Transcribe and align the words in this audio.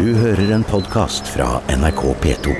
Du 0.00 0.14
hører 0.16 0.54
en 0.54 0.62
podkast 0.64 1.26
fra 1.28 1.58
NRK 1.68 1.98
P2. 2.22 2.52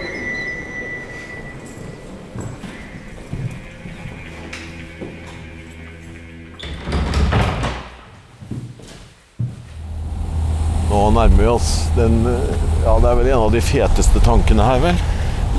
Nå 10.91 11.01
nærmer 11.17 11.33
vi 11.39 11.49
oss 11.49 11.71
den 11.97 12.21
Ja, 12.29 12.99
det 13.01 13.09
er 13.09 13.17
vel 13.23 13.33
en 13.33 13.47
av 13.47 13.57
de 13.57 13.65
feteste 13.65 14.21
tankene 14.21 14.69
her, 14.69 14.85
vel? 14.85 15.03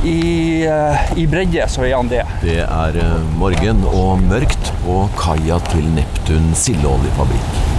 I, 0.06 0.22
eh, 0.70 1.12
I 1.18 1.26
bredde 1.34 1.66
så 1.66 1.90
er 1.90 1.98
han 1.98 2.14
det. 2.14 2.28
Det 2.46 2.62
er 2.62 3.04
eh, 3.08 3.20
morgen 3.42 3.82
og 3.90 4.22
mørkt 4.30 4.74
på 4.86 5.02
kaia 5.18 5.58
til 5.74 5.90
Neptun 5.98 6.54
sildeoljefabrikk. 6.54 7.71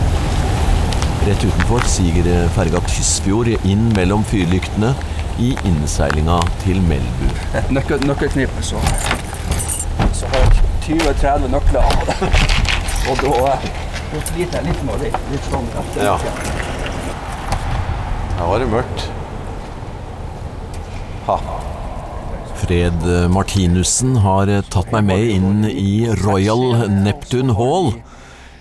Rett 1.27 1.45
utenfor 1.45 1.81
siger 1.87 2.49
ferga 2.51 2.81
Tysfjord 2.91 3.47
inn 3.63 3.85
mellom 3.95 4.25
fyrlyktene 4.27 4.89
i 5.39 5.53
innseilinga 5.69 6.41
til 6.65 6.81
Melbu. 6.83 7.29
Nøkkel, 7.77 8.03
nøkkelknippe, 8.09 8.65
så, 8.67 8.81
så 10.19 10.27
har 10.33 10.43
jeg 10.43 10.99
20-30 10.99 11.47
nøkler. 11.53 11.87
Og 13.13 13.23
da, 13.23 13.31
Og 13.31 14.17
da 14.17 14.23
sliter 14.33 14.59
jeg 14.59 14.67
litt 14.73 14.83
med 14.83 14.97
å 14.97 14.99
litt, 15.05 15.21
litt 15.31 15.47
sånn 15.47 15.71
etter. 15.85 16.09
Ja. 16.11 16.17
Her 18.41 18.51
var 18.51 18.65
det 18.65 18.71
mørkt. 18.75 19.07
Ha. 21.29 21.39
Fred 22.65 23.07
Martinussen 23.31 24.19
har 24.27 24.51
tatt 24.75 24.91
meg 24.95 25.07
med 25.07 25.31
inn 25.39 25.69
i 25.71 26.11
Royal 26.25 26.91
Neptune 26.91 27.55
Hall. 27.59 27.93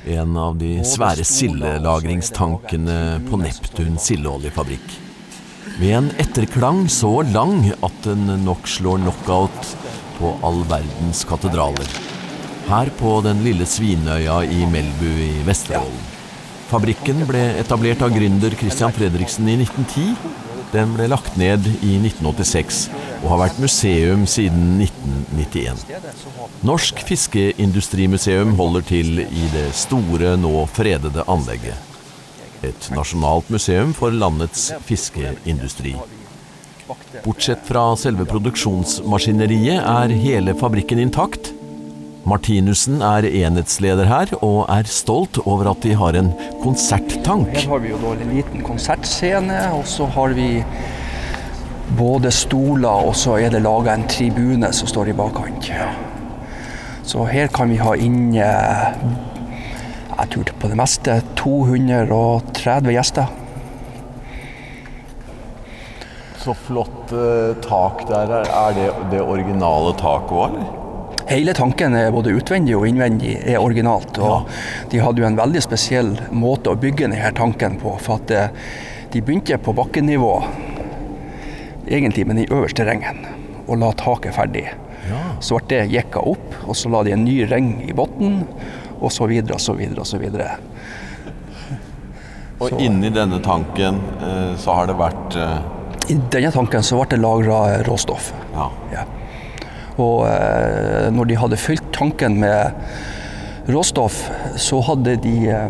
En 0.09 0.37
av 0.37 0.55
de 0.57 0.79
svære 0.81 1.21
sildelagringstankene 1.27 3.21
på 3.27 3.37
Neptun 3.37 3.99
sildeoljefabrikk. 4.01 4.95
Med 5.77 5.93
en 5.93 6.07
etterklang 6.21 6.87
så 6.89 7.19
lang 7.29 7.67
at 7.69 7.99
den 8.07 8.25
nok 8.41 8.65
slår 8.65 9.03
knockout 9.03 9.75
på 10.17 10.33
all 10.41 10.63
verdens 10.71 11.21
katedraler. 11.29 11.85
Her 12.65 12.89
på 12.97 13.19
den 13.25 13.43
lille 13.45 13.67
Svinøya 13.69 14.41
i 14.49 14.65
Melbu 14.73 15.11
i 15.11 15.31
Vesterålen. 15.45 16.07
Fabrikken 16.71 17.21
ble 17.29 17.43
etablert 17.59 18.01
av 18.01 18.13
gründer 18.15 18.53
Christian 18.57 18.93
Fredriksen 18.95 19.49
i 19.51 19.59
1910. 19.59 20.30
Den 20.71 20.93
ble 20.95 21.09
lagt 21.11 21.35
ned 21.39 21.65
i 21.83 21.97
1986 21.99 22.85
og 23.21 23.27
har 23.33 23.41
vært 23.43 23.59
museum 23.59 24.23
siden 24.29 24.79
1991. 24.85 25.83
Norsk 26.65 27.01
Fiskeindustrimuseum 27.09 28.55
holder 28.59 28.85
til 28.87 29.19
i 29.25 29.47
det 29.51 29.67
store, 29.75 30.37
nå 30.39 30.65
fredede 30.71 31.25
anlegget. 31.27 31.75
Et 32.63 32.89
nasjonalt 32.95 33.49
museum 33.51 33.91
for 33.97 34.15
landets 34.15 34.69
fiskeindustri. 34.87 35.95
Bortsett 37.25 37.63
fra 37.67 37.89
selve 37.99 38.25
produksjonsmaskineriet 38.29 39.81
er 39.81 40.15
hele 40.23 40.55
fabrikken 40.59 41.01
intakt. 41.03 41.51
Martinussen 42.27 43.01
er 43.01 43.25
enhetsleder 43.25 44.05
her, 44.05 44.33
og 44.45 44.67
er 44.69 44.89
stolt 44.89 45.39
over 45.45 45.71
at 45.71 45.81
de 45.81 45.95
har 45.97 46.17
en 46.19 46.29
konserttank. 46.61 47.49
Her 47.55 47.69
har 47.73 47.81
vi 47.81 47.89
jo 47.93 48.01
da 48.01 48.13
en 48.13 48.35
liten 48.35 48.61
konsertscene, 48.65 49.63
og 49.73 49.87
så 49.89 50.05
har 50.05 50.35
vi 50.37 50.63
både 51.97 52.31
stoler, 52.31 53.09
og 53.09 53.15
så 53.17 53.39
er 53.41 53.53
det 53.53 53.63
laga 53.65 53.95
en 53.97 54.07
tribune 54.11 54.69
som 54.73 54.89
står 54.89 55.11
i 55.11 55.17
bakkant. 55.17 55.71
Så 57.03 57.25
her 57.25 57.49
kan 57.51 57.73
vi 57.73 57.81
ha 57.81 57.95
inne 57.97 58.45
jeg 60.21 60.29
tror 60.35 60.51
på 60.61 60.69
det 60.69 60.77
meste 60.77 61.15
230 61.39 62.93
gjester. 62.93 63.31
Så 66.41 66.53
flott 66.57 67.13
eh, 67.13 67.57
tak 67.65 68.05
der. 68.09 68.35
Er 68.45 68.77
det 68.77 68.87
det 69.11 69.21
originale 69.21 69.95
taket 69.97 70.37
òg, 70.37 70.45
eller? 70.53 70.80
Hele 71.31 71.53
tanken 71.55 71.95
både 72.13 72.33
utvendig 72.35 72.75
og 72.75 72.85
innvendig 72.89 73.37
er 73.47 73.61
originalt. 73.63 74.17
og 74.19 74.49
De 74.91 74.99
hadde 74.99 75.21
jo 75.23 75.27
en 75.29 75.37
veldig 75.39 75.61
spesiell 75.63 76.13
måte 76.35 76.73
å 76.73 76.79
bygge 76.79 77.07
denne 77.07 77.31
tanken 77.37 77.77
på. 77.79 77.95
for 78.03 78.19
at 78.19 78.31
eh, 78.35 78.47
De 79.11 79.21
begynte 79.21 79.57
på 79.59 79.73
bakkenivå, 79.75 80.33
egentlig 81.87 82.25
men 82.27 82.37
i 82.39 82.47
øverste 82.47 82.85
rengen, 82.87 83.17
og 83.67 83.77
la 83.81 83.89
taket 83.99 84.35
ferdig. 84.35 84.67
Så 85.43 85.57
ble 85.57 85.67
det 85.81 85.91
jekka 85.91 86.21
opp, 86.31 86.53
og 86.67 86.75
så 86.77 86.91
la 86.93 87.01
de 87.03 87.11
en 87.15 87.25
ny 87.25 87.41
reng 87.49 87.73
i 87.89 87.91
bunnen, 87.97 88.45
og 89.01 89.11
så 89.11 89.25
videre 89.27 89.57
og 89.57 89.63
så 89.63 89.73
videre 89.75 89.99
og 90.03 90.07
så 90.07 90.19
videre. 90.21 90.51
Og 92.61 92.69
Så- 92.69 92.79
inni 92.79 93.09
denne 93.09 93.39
tanken 93.41 93.99
eh, 94.21 94.55
så 94.57 94.73
har 94.77 94.87
det 94.87 94.95
vært 94.95 95.35
eh, 95.35 96.13
I 96.13 96.19
denne 96.29 96.51
tanken 96.53 96.83
så 96.83 96.99
ble 97.01 97.15
det 97.15 97.19
lagra 97.23 97.81
råstoff. 97.87 98.31
Ja. 98.53 98.69
Ja. 98.93 99.03
Og 100.01 100.23
eh, 100.27 101.09
når 101.13 101.29
de 101.29 101.39
hadde 101.41 101.59
fylt 101.61 101.91
tanken 101.95 102.39
med 102.41 102.71
råstoff, 103.71 104.23
så 104.59 104.81
hadde 104.89 105.17
de 105.21 105.35
eh, 105.53 105.67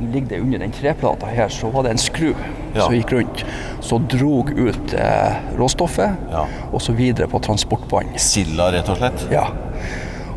Ligger 0.00 0.28
det 0.30 0.38
under 0.40 0.60
den 0.62 0.70
treplata 0.72 1.26
her, 1.28 1.50
så 1.52 1.68
var 1.74 1.84
det 1.84 1.90
en 1.96 2.00
skru 2.00 2.30
Ja. 2.72 2.84
som 2.86 2.94
gikk 2.94 3.10
rundt. 3.12 3.40
Så 3.82 3.98
drog 4.08 4.52
ut 4.54 4.92
eh, 4.94 5.34
råstoffet, 5.58 6.14
Ja. 6.30 6.44
og 6.72 6.80
så 6.80 6.94
videre 6.96 7.26
på 7.28 7.40
transportbånd. 7.42 8.14
Silda, 8.22 8.68
rett 8.72 8.88
og 8.88 8.96
slett? 9.00 9.24
Ja. 9.34 9.48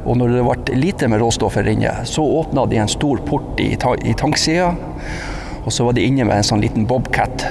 Og 0.03 0.17
når 0.19 0.33
det 0.33 0.41
ble 0.43 0.79
lite 0.81 1.07
med 1.07 1.21
råstoffer 1.21 1.69
inne, 1.71 1.93
så 2.09 2.25
åpna 2.25 2.65
de 2.67 2.81
en 2.81 2.89
stor 2.91 3.21
port 3.23 3.61
i, 3.63 3.69
ta 3.79 3.93
i 4.01 4.15
tanksida. 4.17 4.73
Og 5.63 5.71
så 5.71 5.85
var 5.87 5.93
de 5.95 6.03
inne 6.09 6.25
med 6.27 6.41
en 6.41 6.49
sånn 6.49 6.65
liten 6.65 6.89
bobcat. 6.89 7.45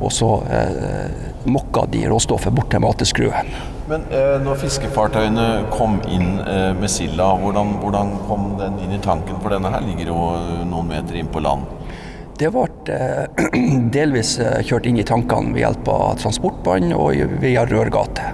Og 0.00 0.10
så 0.16 0.32
eh, 0.50 1.12
mokka 1.46 1.84
de 1.92 2.06
råstoffet 2.10 2.56
bort 2.56 2.72
til 2.72 2.82
mateskruen. 2.82 3.52
Men 3.90 4.06
eh, 4.08 4.38
når 4.40 4.60
fiskefartøyene 4.62 5.46
kom 5.72 5.98
inn 6.08 6.38
eh, 6.40 6.70
med 6.76 6.88
silda, 6.88 7.34
hvordan, 7.40 7.74
hvordan 7.82 8.14
kom 8.28 8.54
den 8.60 8.78
inn 8.80 8.94
i 8.96 9.00
tanken? 9.04 9.36
For 9.42 9.52
denne 9.52 9.72
her 9.74 9.84
ligger 9.84 10.08
jo 10.08 10.20
eh, 10.38 10.62
noen 10.70 10.88
meter 10.88 11.18
inn 11.20 11.28
på 11.32 11.42
land. 11.44 11.68
Det 12.40 12.48
ble 12.54 12.64
eh, 12.94 13.44
delvis 13.98 14.38
eh, 14.40 14.62
kjørt 14.64 14.88
inn 14.88 15.02
i 15.02 15.06
tankene 15.06 15.52
ved 15.52 15.66
hjelp 15.66 15.90
av 15.92 16.16
transportbånd 16.22 16.96
og 16.96 17.36
via 17.44 17.66
rørgate. 17.68 18.32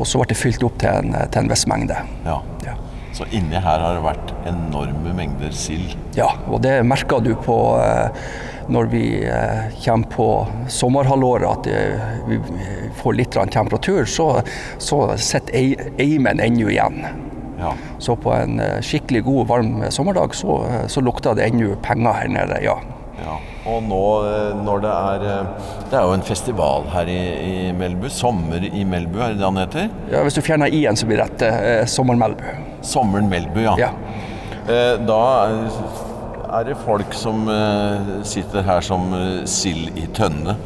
Og 0.00 0.08
så 0.08 0.22
ble 0.22 0.30
det 0.32 0.40
fylt 0.40 0.64
opp 0.64 0.80
til 0.80 0.88
en, 0.88 1.12
til 1.28 1.42
en 1.42 1.52
viss 1.52 1.66
mengde. 1.68 2.00
Ja. 2.24 2.40
Ja. 2.64 2.78
Så 3.12 3.26
inni 3.36 3.58
her 3.60 3.82
har 3.82 3.98
det 3.98 4.04
vært 4.06 4.32
enorme 4.48 5.12
mengder 5.12 5.52
sild. 5.52 5.92
Ja, 6.16 6.30
og 6.48 6.62
det 6.64 6.78
merka 6.88 7.18
du 7.20 7.34
på 7.44 7.58
eh, 7.82 8.24
når 8.68 8.84
vi 8.92 9.04
eh, 9.24 9.72
kommer 9.84 10.10
på 10.12 10.28
sommerhalvåret 10.68 11.48
at 11.50 11.66
eh, 11.66 12.14
vi 12.28 12.38
får 13.00 13.16
litt 13.18 13.38
temperatur, 13.54 14.04
så, 14.04 14.42
så 14.78 15.02
sitter 15.16 15.90
eimen 16.00 16.40
ennå 16.40 16.70
igjen. 16.70 17.04
Ja. 17.60 17.74
Så 17.98 18.16
på 18.16 18.32
en 18.32 18.60
eh, 18.60 18.78
skikkelig 18.84 19.24
god, 19.24 19.46
varm 19.50 19.84
sommerdag 19.92 20.34
så, 20.34 20.60
så 20.88 21.00
lukter 21.04 21.34
det 21.36 21.50
ennå 21.50 21.76
penger 21.84 22.12
her 22.22 22.28
nede, 22.32 22.60
ja. 22.64 22.78
ja. 23.24 23.36
Og 23.68 23.82
nå 23.84 24.04
når 24.64 24.80
det 24.80 24.90
er 24.96 25.24
Det 25.90 25.98
er 25.98 26.06
jo 26.08 26.14
en 26.16 26.24
festival 26.24 26.86
her 26.94 27.10
i, 27.12 27.18
i 27.44 27.72
Melbu. 27.76 28.08
Sommer 28.08 28.64
i 28.64 28.84
Melbu, 28.88 29.18
er 29.20 29.34
det 29.34 29.42
det 29.42 29.44
han 29.50 29.60
heter? 29.60 29.90
ja 30.12 30.22
hvis 30.24 30.38
du 30.38 30.42
fjerner 30.46 30.72
i-en, 30.72 30.96
så 30.96 31.08
blir 31.10 31.20
dette 31.20 31.50
eh, 31.50 31.84
Sommermelbu. 31.84 32.46
Sommeren 32.86 33.28
Melbu, 33.28 33.60
ja. 33.66 33.76
Ja. 33.78 33.92
Eh, 34.64 34.96
Da 35.04 35.20
er- 36.58 36.64
det 36.64 36.76
folk 36.84 37.12
som 37.14 37.48
eh, 37.48 38.22
sitter 38.24 38.62
her 38.62 38.80
som 38.80 39.12
eh, 39.14 39.44
sild 39.46 39.96
i 39.98 40.06
tønne. 40.16 40.56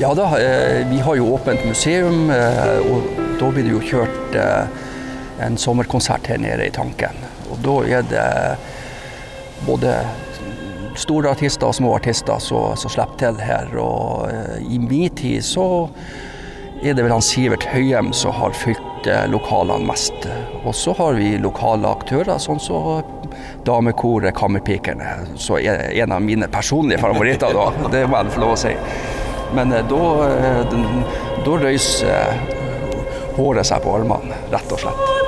Ja 0.00 0.14
da, 0.14 0.26
eh, 0.38 0.86
vi 0.90 0.98
har 1.04 1.14
jo 1.16 1.34
åpent 1.34 1.64
museum, 1.66 2.30
og 2.30 3.02
da 3.40 3.50
blir 3.52 3.64
det 3.64 3.72
jo 3.74 3.80
kjørt 3.80 4.36
en 5.40 5.56
sommerkonsert 5.56 6.26
her 6.26 6.38
nede 6.38 6.66
i 6.66 6.70
tanken. 6.72 7.16
Og 7.50 7.58
da 7.64 7.76
er 7.98 8.02
det 8.08 8.24
både 9.66 9.94
store 10.96 11.30
artister 11.30 11.68
og 11.68 11.74
små 11.76 11.94
artister 11.96 12.40
som 12.40 12.76
slipper 12.90 13.16
til 13.20 13.40
her. 13.44 13.68
Og 13.80 14.30
i 14.64 14.78
min 14.78 15.08
tid 15.16 15.44
så 15.44 15.88
er 16.82 16.94
det 16.96 17.04
vel 17.04 17.12
han 17.12 17.24
Sivert 17.24 17.64
Høyem 17.68 18.12
som 18.16 18.32
har 18.32 18.56
fylt 18.56 19.08
lokalene 19.32 19.86
mest. 19.88 20.26
Og 20.64 20.74
så 20.76 20.92
har 20.96 21.16
vi 21.16 21.34
lokale 21.40 21.88
aktører, 21.88 22.40
sånn 22.40 22.60
som 22.60 23.02
Damekoret 23.66 24.34
Kammerpikerne, 24.36 25.14
er 25.60 26.02
en 26.02 26.12
av 26.12 26.22
mine 26.22 26.48
personlige 26.48 27.00
favoritter. 27.02 27.54
da, 27.54 27.70
Det 27.94 28.06
må 28.08 28.20
jeg 28.20 28.34
få 28.36 28.44
lov 28.44 28.54
å 28.56 28.60
si. 28.60 28.74
Men 29.54 29.72
eh, 29.72 29.86
da, 29.90 30.02
eh, 30.28 30.76
da 31.44 31.56
røyser 31.64 32.12
eh, 32.14 32.58
håret 33.38 33.66
seg 33.66 33.82
på 33.84 33.96
armene, 33.98 34.44
rett 34.52 34.76
og 34.76 34.84
slett. 34.84 35.19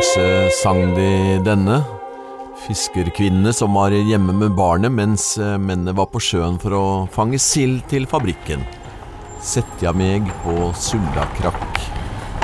Kanskje 0.00 0.48
sang 0.56 0.94
de 0.96 1.08
denne. 1.44 1.74
Fiskerkvinnene 2.62 3.50
som 3.52 3.74
var 3.76 3.92
hjemme 3.92 4.32
med 4.32 4.54
barnet 4.56 4.94
mens 4.96 5.34
eh, 5.36 5.58
mennene 5.60 5.92
var 5.92 6.08
på 6.08 6.22
sjøen 6.24 6.56
for 6.62 6.72
å 6.72 6.84
fange 7.12 7.36
sild 7.36 7.82
til 7.90 8.06
fabrikken. 8.08 8.64
Sett 9.44 9.84
jeg 9.84 9.92
meg 10.00 10.32
på 10.40 10.70
suldakrakk, 10.72 11.82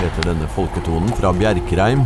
heter 0.02 0.28
denne 0.28 0.50
folketonen 0.52 1.16
fra 1.16 1.32
Bjerkreim, 1.32 2.04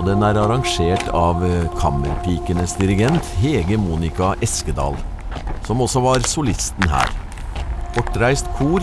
og 0.00 0.02
den 0.10 0.26
er 0.26 0.42
arrangert 0.42 1.06
av 1.14 1.46
eh, 1.46 1.70
Kammerpikenes 1.78 2.74
dirigent 2.82 3.30
Hege 3.38 3.78
Monica 3.78 4.34
Eskedal, 4.42 4.98
som 5.68 5.86
også 5.86 6.02
var 6.10 6.26
solisten 6.26 6.90
her. 6.90 7.14
Kortreist 7.94 8.50
kor, 8.58 8.82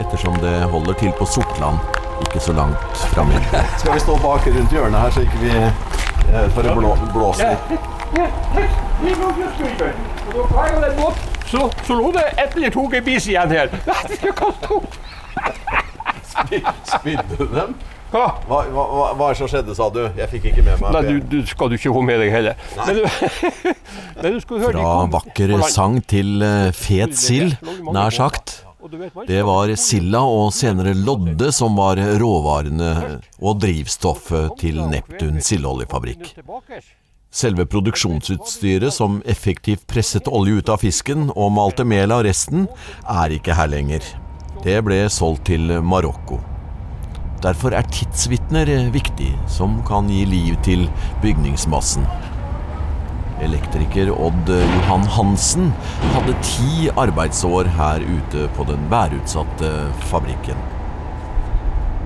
ettersom 0.00 0.40
det 0.40 0.56
holder 0.72 0.96
til 1.04 1.12
på 1.20 1.28
Sortland, 1.28 1.99
ikke 2.28 2.40
så 2.44 2.52
langt 2.56 3.04
fra 3.14 3.24
Melbu. 3.24 3.62
Skal 3.80 3.94
vi 3.96 4.00
stå 4.04 4.16
bak 4.22 4.46
rundt 4.46 4.72
hjørnet 4.76 5.00
her, 5.00 5.10
så 5.16 5.20
ikke 5.26 5.38
vi 5.42 5.50
eh, 5.56 6.46
får 6.56 6.70
blå, 6.76 6.94
blåse 7.14 7.50
litt? 7.50 7.60
Så, 11.50 11.70
så 11.86 11.94
lå 11.98 12.10
det 12.14 12.26
ett 12.38 12.56
eller 12.56 12.70
to 12.70 12.84
gebis 12.92 13.26
igjen 13.30 13.50
her. 13.50 13.72
Spidde 16.84 17.36
du 17.38 17.46
dem? 17.54 17.74
Hva, 18.10 18.24
hva, 18.48 18.56
hva- 18.74 19.10
hva 19.14 19.26
er 19.28 19.34
det 19.36 19.38
som 19.38 19.48
skjedde, 19.50 19.74
sa 19.78 19.86
du? 19.94 20.00
Jeg 20.18 20.26
fikk 20.32 20.48
ikke 20.50 20.64
med 20.66 20.80
meg 20.82 20.96
Nei, 20.96 21.02
du, 21.06 21.20
du 21.30 21.46
skal 21.46 21.70
du 21.70 21.76
ikke 21.76 21.92
få 21.94 22.00
med 22.02 22.18
deg 22.18 22.32
heller. 22.34 22.58
Men 22.80 22.98
du, 22.98 23.04
men 24.22 24.34
du 24.34 24.40
skal 24.42 24.64
høre 24.64 24.80
Fra 24.80 24.94
vakker 25.14 25.52
sang 25.70 26.00
til 26.10 26.42
eh, 26.42 26.72
fet 26.74 27.14
sild, 27.18 27.54
nær 27.94 28.10
sagt. 28.14 28.64
Det 29.26 29.42
var 29.46 29.74
silda 29.78 30.22
og 30.26 30.50
senere 30.54 30.94
lodde 30.96 31.50
som 31.54 31.76
var 31.78 32.00
råvarene 32.20 32.92
og 33.40 33.60
drivstoffet 33.62 34.56
til 34.60 34.80
Neptun 34.90 35.40
sildeoljefabrikk. 35.44 36.32
Selve 37.30 37.66
produksjonsutstyret 37.70 38.90
som 38.94 39.20
effektivt 39.22 39.86
presset 39.90 40.26
olje 40.26 40.58
ut 40.58 40.72
av 40.72 40.82
fisken 40.82 41.28
og 41.36 41.52
malte 41.54 41.86
mel 41.86 42.10
av 42.10 42.24
resten, 42.26 42.66
er 43.06 43.36
ikke 43.36 43.54
her 43.54 43.70
lenger. 43.70 44.02
Det 44.64 44.80
ble 44.82 45.04
solgt 45.12 45.46
til 45.52 45.76
Marokko. 45.80 46.40
Derfor 47.40 47.72
er 47.72 47.86
tidsvitner 47.88 48.68
viktig, 48.92 49.30
som 49.48 49.78
kan 49.88 50.10
gi 50.12 50.26
liv 50.28 50.58
til 50.66 50.88
bygningsmassen. 51.22 52.04
Elektriker 53.44 54.10
Odd 54.12 54.50
Johan 54.52 55.06
Hansen 55.16 55.70
hadde 56.14 56.34
ti 56.44 56.90
arbeidsår 57.00 57.70
her 57.78 58.04
ute 58.04 58.46
på 58.56 58.66
den 58.68 58.82
værutsatte 58.92 59.70
fabrikken. 60.10 60.58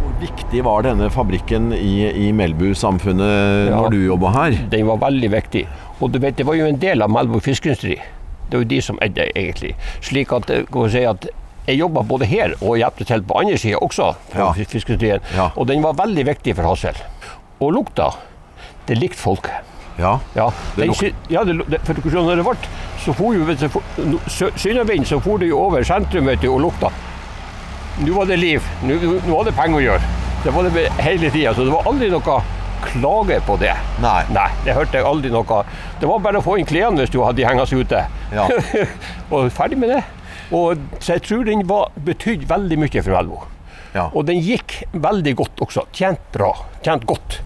Hvor 0.01 0.15
viktig 0.23 0.63
var 0.67 0.85
denne 0.87 1.09
fabrikken 1.11 1.73
i, 1.75 2.07
i 2.29 2.33
Melbu-samfunnet 2.33 3.71
Ja. 3.71 3.81
når 3.81 3.91
du 3.91 3.99
jobba 4.07 4.31
her? 4.37 4.59
Den 4.71 4.87
var 4.87 5.01
veldig 5.03 5.31
viktig. 5.35 5.65
Og 6.01 6.13
du 6.15 6.19
vet, 6.23 6.37
det 6.39 6.47
var 6.47 6.55
jo 6.59 6.67
en 6.71 6.79
del 6.83 7.03
av 7.03 7.11
Melbu 7.11 7.41
fiskeindustri. 7.43 7.97
Det 8.51 8.59
var 8.59 8.63
jo 8.65 8.71
de 8.71 8.81
som 8.85 8.99
eide, 9.03 9.27
egentlig. 9.35 9.75
Slik 10.05 10.33
at, 10.37 10.51
eh, 10.51 10.63
kan 10.71 10.91
si 10.91 11.03
at 11.09 11.27
jeg 11.67 11.79
jobba 11.81 12.03
både 12.05 12.27
her 12.29 12.55
og 12.61 12.77
hjelpte 12.79 13.07
til 13.09 13.23
på 13.23 13.39
andre 13.41 13.57
sida 13.59 13.79
også, 13.83 14.15
Ja. 14.37 14.53
fiskeindustrien. 14.53 15.21
Ja. 15.35 15.51
Og 15.57 15.67
den 15.67 15.83
var 15.83 15.95
veldig 15.95 16.27
viktig 16.27 16.55
for 16.57 16.63
Hassel. 16.69 16.95
Og 17.61 17.73
lukta, 17.73 18.11
det 18.87 18.99
likte 19.01 19.17
folket. 19.19 19.74
Ja. 19.99 20.17
Ja, 20.35 20.49
Det 20.77 20.89
den, 20.89 21.15
ja 21.31 21.45
det, 21.47 21.55
det, 21.71 21.79
for 21.87 21.95
når 22.11 22.41
det 22.41 22.45
ble, 22.47 22.55
så 23.05 23.15
for 23.15 23.35
jo, 23.37 24.19
sø- 24.27 24.51
Sønnavind 24.59 25.07
så 25.07 25.21
for 25.23 25.39
det 25.39 25.53
jo 25.53 25.61
over 25.69 25.85
sentrum 25.87 26.27
vet 26.27 26.43
du, 26.43 26.49
og 26.51 26.61
lukta. 26.65 26.91
Nå 28.03 28.15
var 28.17 28.27
det 28.27 28.41
liv. 28.43 28.63
Nå, 28.83 28.97
nå 28.99 29.31
var 29.37 29.45
det 29.47 29.55
penger 29.55 29.79
å 29.79 29.85
gjøre. 29.85 30.13
Det 30.45 30.53
var 30.53 30.67
det 30.75 30.89
hele 30.99 31.31
tida. 31.31 31.55
Så 31.55 31.65
det 31.69 31.73
var 31.73 31.87
aldri 31.87 32.11
noe 32.11 32.41
klage 32.85 33.39
på 33.47 33.57
det. 33.63 33.73
Nei. 34.03 34.19
Nei, 34.35 34.49
det 34.67 34.75
hørte 34.77 34.99
jeg 34.99 35.07
aldri 35.09 35.31
noe. 35.33 35.61
Det 36.01 36.11
var 36.11 36.25
bare 36.27 36.43
å 36.43 36.45
få 36.45 36.59
inn 36.61 36.67
klærne 36.69 37.05
hvis 37.05 37.15
du 37.15 37.21
hadde 37.23 37.39
de 37.41 37.47
hengende 37.47 37.79
ute. 37.81 38.03
Ja. 38.35 38.49
og 39.33 39.47
ferdig 39.55 39.79
med 39.81 39.95
det. 39.95 40.03
Og, 40.55 40.83
så 41.01 41.15
jeg 41.17 41.25
tror 41.29 41.47
den 41.49 41.63
betydde 42.05 42.51
veldig 42.51 42.81
mye 42.83 43.03
for 43.07 43.15
Velvo. 43.15 43.41
Ja. 43.95 44.09
Og 44.11 44.27
den 44.27 44.43
gikk 44.43 44.81
veldig 44.93 45.37
godt 45.39 45.63
også. 45.65 45.87
Tjent 45.95 46.21
bra. 46.35 46.51
Tjent 46.85 47.07
godt. 47.09 47.39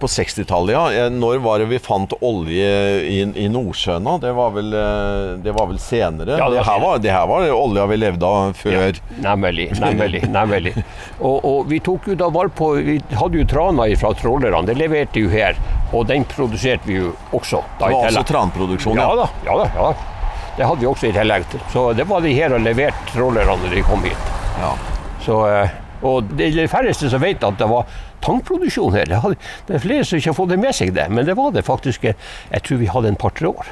På 0.00 0.08
60-tallet, 0.08 0.72
ja. 0.72 1.04
Eh, 1.04 1.10
Når 1.12 1.38
var 1.44 1.60
det 1.62 1.66
vi 1.70 1.78
fant 1.82 2.12
olje 2.24 2.70
i, 3.04 3.20
i 3.44 3.48
Nordsjøen? 3.52 4.06
Det 4.22 4.32
var 4.36 4.54
vel, 4.54 4.72
eh, 4.72 5.34
det 5.44 5.52
var 5.56 5.68
vel 5.70 5.78
senere? 5.82 6.38
Ja, 6.40 6.48
det 6.48 6.58
det, 6.60 6.66
her 6.68 6.80
var, 6.80 6.98
det 7.04 7.12
her 7.14 7.26
var 7.28 7.46
olja 7.52 7.86
vi 7.90 7.98
levde 8.00 8.26
av 8.26 8.54
før 8.56 9.00
Nemlig. 9.20 9.68
nemlig, 9.80 10.22
nemlig. 10.38 10.74
Og, 11.20 11.44
og 11.44 11.68
vi 11.70 11.80
tok 11.84 12.08
jo 12.12 12.16
da 12.20 12.30
vare 12.32 12.52
på 12.52 12.70
Vi 12.80 12.96
hadde 13.20 13.42
jo 13.42 13.48
trana 13.50 13.88
fra 14.00 14.12
trålerne, 14.16 14.62
det 14.68 14.78
leverte 14.80 15.20
jo 15.20 15.30
her. 15.32 15.58
Og 15.92 16.06
den 16.08 16.24
produserte 16.30 16.86
vi 16.88 17.00
jo 17.00 17.12
også. 17.36 17.60
Da, 17.78 17.88
Det 17.90 17.96
var 17.98 18.08
altså 18.10 18.24
tranproduksjon, 18.32 18.96
ja. 19.00 19.10
ja. 19.10 19.26
da, 19.26 19.28
ja 19.50 19.58
da. 19.60 19.68
ja 19.76 19.90
da. 19.90 20.16
Det 20.56 20.66
hadde 20.66 20.82
vi 20.82 20.88
også 20.90 21.08
i 21.08 21.12
tillegg. 21.14 21.44
Så 21.72 21.84
det 21.96 22.04
var 22.10 22.24
de 22.24 22.32
her 22.36 22.52
og 22.56 22.64
leverte 22.64 23.12
trålerne 23.14 23.54
når 23.62 23.76
de 23.76 23.84
kom 23.86 24.02
hit. 24.06 24.32
ja. 24.60 24.72
Så, 25.20 25.36
eh, 25.52 25.68
og 26.02 26.30
det 26.36 26.46
er 26.50 26.56
de 26.62 26.68
færreste 26.72 27.10
som 27.12 27.20
vet 27.22 27.42
at 27.44 27.58
det 27.60 27.68
var 27.70 27.86
tangproduksjon 28.24 28.94
her. 28.96 29.04
Det, 29.10 29.74
er 29.76 29.82
flere 29.82 30.04
som 30.04 30.18
ikke 30.20 30.30
har 30.32 30.38
fått 30.38 30.52
det 30.54 30.58
med 30.62 30.74
seg, 30.76 30.92
det. 30.96 31.08
Men 31.12 31.26
det 31.28 31.36
var 31.38 31.50
det 31.52 31.64
faktisk. 31.66 32.04
eh, 32.04 32.14
Jeg 32.52 32.62
tror 32.66 32.78
vi 32.80 32.86
hadde 32.92 33.08
en 33.12 33.16
par-tre 33.20 33.48
år. 33.48 33.66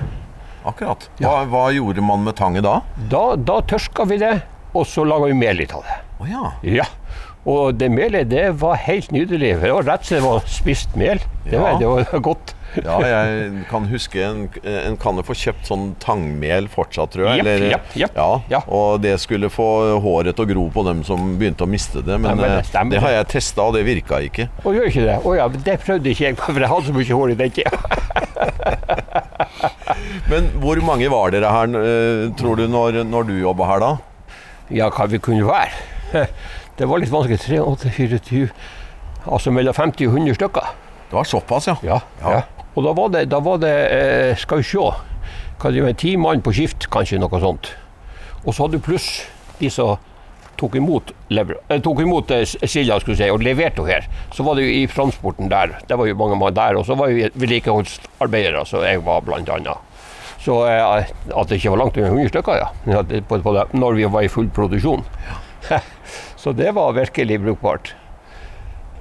Akkurat. 0.69 1.09
Hva, 1.23 1.45
hva 1.49 1.65
gjorde 1.73 2.03
man 2.05 2.25
med 2.27 2.37
tanget 2.37 2.65
da? 2.67 2.81
Da, 3.11 3.23
da 3.37 3.61
tørka 3.63 4.05
vi 4.11 4.19
det, 4.21 4.35
og 4.75 4.87
så 4.87 5.05
laga 5.09 5.31
vi 5.31 5.37
mel 5.39 5.57
litt 5.57 5.73
av 5.73 5.85
det. 5.87 5.97
Oh, 6.21 6.29
ja. 6.29 6.53
Ja. 6.67 6.85
Og 7.49 7.79
det 7.81 7.89
melet, 7.95 8.29
det 8.29 8.51
var 8.61 8.77
helt 8.85 9.13
nydelig. 9.15 9.55
Det 9.63 9.73
var 9.73 9.87
rett 9.87 10.05
som 10.05 10.19
det 10.19 10.25
var 10.27 10.43
spist 10.51 10.97
mel. 10.99 11.21
Det, 11.47 11.55
Ja. 11.57 11.63
var, 11.63 11.79
det 11.81 11.87
var 12.13 12.21
godt. 12.21 12.55
Ja, 12.85 12.99
jeg 13.03 13.65
kan 13.71 13.87
huske 13.91 14.23
en, 14.25 14.45
en 14.63 14.97
kan 15.01 15.17
jo 15.19 15.23
få 15.27 15.35
kjøpt 15.39 15.67
sånn 15.69 15.87
tangmel 16.03 16.69
fortsatt, 16.73 17.13
tror 17.15 17.29
jeg. 17.29 17.41
Yep, 17.41 17.47
eller, 17.47 17.67
yep, 17.75 17.85
yep, 17.97 18.19
Ja, 18.19 18.29
Ja. 18.53 18.61
Og 18.69 19.01
det 19.05 19.17
skulle 19.23 19.51
få 19.53 19.69
håret 20.05 20.37
til 20.39 20.47
å 20.47 20.51
gro 20.53 20.65
på 20.75 20.85
dem 20.87 21.03
som 21.07 21.19
begynte 21.41 21.67
å 21.67 21.71
miste 21.71 22.03
det. 22.05 22.17
Men 22.21 22.39
Stemmer 22.39 22.49
det, 22.49 22.75
eh, 22.75 22.89
det 22.95 23.03
har 23.05 23.13
jeg 23.17 23.31
testa, 23.35 23.61
og 23.69 23.73
det 23.79 23.85
virka 23.89 24.15
ikke. 24.25 24.49
Å, 24.65 24.75
gjør 24.75 24.91
ikke 24.91 25.07
det? 25.09 25.19
Å 25.25 25.37
ja, 25.39 25.49
det 25.49 25.79
prøvde 25.85 26.13
ikke 26.13 26.29
jeg, 26.29 26.39
for 26.41 26.63
jeg 26.63 26.73
hadde 26.75 26.91
så 26.91 26.97
mye 26.97 27.19
hår 27.21 27.35
i 27.35 27.39
den 27.43 27.57
tida. 27.59 27.75
Men 30.31 30.51
hvor 30.63 30.81
mange 30.85 31.09
var 31.13 31.33
dere 31.35 31.51
her, 31.53 31.67
eh, 31.81 32.27
tror 32.39 32.61
du, 32.61 32.67
når, 32.71 33.03
når 33.09 33.29
du 33.31 33.35
jobba 33.41 33.71
her 33.73 33.85
da? 33.85 33.93
Ja, 34.75 34.91
hva 34.93 35.05
vi 35.09 35.21
kunne 35.23 35.49
være? 35.49 35.73
Det 36.79 36.87
var 36.87 37.01
litt 37.03 37.11
vanskelig. 37.11 37.41
3, 37.43 37.57
8, 37.59 37.91
24 37.91 38.45
Altså 39.29 39.51
mellom 39.51 39.75
50 39.75 40.07
og 40.07 40.15
100 40.21 40.37
stykker. 40.39 40.69
Det 41.09 41.17
var 41.17 41.27
såpass, 41.27 41.67
ja. 41.67 41.75
Ja. 41.83 41.99
Ja. 42.23 42.37
ja. 42.39 42.58
Og 42.79 42.85
da 42.87 42.95
var 42.95 43.11
det, 43.11 43.25
da 43.33 43.41
var 43.43 43.59
det 43.59 43.75
eh, 43.91 44.37
Skal 44.39 44.61
vi 44.63 44.69
se 44.71 44.79
hva 45.59 45.73
det 45.75 45.83
var, 45.83 45.97
Ti 45.99 46.13
mann 46.21 46.43
på 46.45 46.53
skift, 46.55 46.87
kanskje, 46.95 47.19
noe 47.19 47.41
sånt. 47.43 47.73
Og 48.45 48.53
så 48.55 48.65
hadde 48.65 48.79
du 48.79 48.85
pluss 48.85 49.09
de 49.59 49.67
som 49.75 49.97
tok 50.59 50.77
imot, 50.79 51.11
lever, 51.35 51.59
eh, 51.67 51.81
tok 51.83 52.05
imot 52.05 52.31
eh, 52.35 52.45
silda 52.47 53.01
skulle 53.03 53.19
si, 53.19 53.27
og 53.31 53.43
leverte 53.43 53.83
henne 53.83 53.97
her. 53.99 54.07
Så 54.35 54.47
var 54.47 54.59
det 54.59 54.69
jo 54.69 54.77
i 54.77 54.87
transporten 54.91 55.51
der. 55.51 55.75
Det 55.91 55.99
var 55.99 56.07
jo 56.07 56.19
mange 56.19 56.39
mann 56.39 56.55
der. 56.55 56.79
Og 56.79 56.87
så 56.87 56.95
var 56.99 57.11
jo 57.11 57.29
vedlikeholdsarbeidere, 57.35 58.65
så 58.67 58.83
jeg 58.87 59.03
var 59.07 59.27
blant 59.27 59.51
annet. 59.55 59.83
Så 60.43 60.61
eh, 60.71 61.11
at 61.35 61.51
det 61.51 61.59
ikke 61.59 61.75
var 61.75 61.83
langt 61.83 61.99
under 61.99 62.15
100 62.15 62.31
stykker, 62.31 62.63
ja. 62.63 62.71
Ja, 62.91 63.03
På, 63.03 63.41
på 63.43 63.55
det, 63.59 63.67
når 63.75 63.99
vi 63.99 64.07
var 64.15 64.27
i 64.27 64.31
full 64.31 64.51
produksjon. 64.55 65.03
så 66.43 66.55
det 66.55 66.71
var 66.79 66.95
virkelig 66.95 67.43
brukbart. 67.43 67.95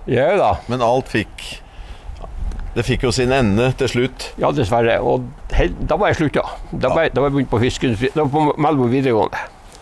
Ja 0.10 0.32
da. 0.40 0.56
Men 0.72 0.82
alt 0.82 1.10
fikk 1.12 1.46
Det 2.78 2.84
fikk 2.86 3.08
jo 3.08 3.12
sin 3.16 3.32
ende 3.34 3.72
til 3.80 3.90
slutt. 3.90 4.28
Ja, 4.38 4.52
dessverre. 4.54 5.00
Og 5.02 5.26
da 5.50 5.98
var 5.98 6.12
jeg 6.12 6.20
slutta. 6.20 6.44
Da, 6.70 6.92
var 6.94 7.10
da 7.10 7.24
var 7.24 7.32
jeg 7.32 7.38
begynt 7.40 7.50
på 7.50 7.62
fiskeindustri. 7.64 8.12
Da 8.14 8.28
var 8.28 8.34
på 8.36 8.62
Melbu 8.62 8.86
videregående. 8.92 9.40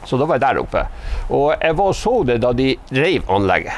Så 0.08 0.20
da 0.22 0.28
var 0.30 0.40
jeg 0.40 0.46
der 0.46 0.62
oppe. 0.62 0.86
Og 1.28 1.50
jeg 1.58 1.76
var 1.76 1.92
og 1.92 1.98
så 2.00 2.14
det 2.30 2.40
da 2.46 2.54
de 2.56 2.70
reiv 2.96 3.28
anlegget. 3.36 3.76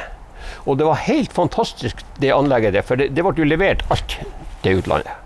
Og 0.68 0.78
det 0.78 0.86
var 0.86 1.02
helt 1.08 1.34
fantastisk, 1.34 2.04
det 2.22 2.34
anlegget 2.36 2.76
der. 2.78 2.86
For 2.86 3.00
det, 3.00 3.10
det 3.16 3.26
ble 3.26 3.34
jo 3.42 3.48
levert 3.48 3.82
alt 3.90 4.20
til 4.62 4.84
utlandet. 4.84 5.24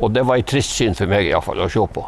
Og 0.00 0.08
det 0.16 0.24
var 0.26 0.40
et 0.40 0.48
trist 0.48 0.72
syn 0.72 0.96
for 0.96 1.10
meg 1.10 1.28
i 1.28 1.34
alle 1.34 1.44
fall, 1.44 1.60
å 1.60 1.68
se 1.70 1.84
på. 1.94 2.06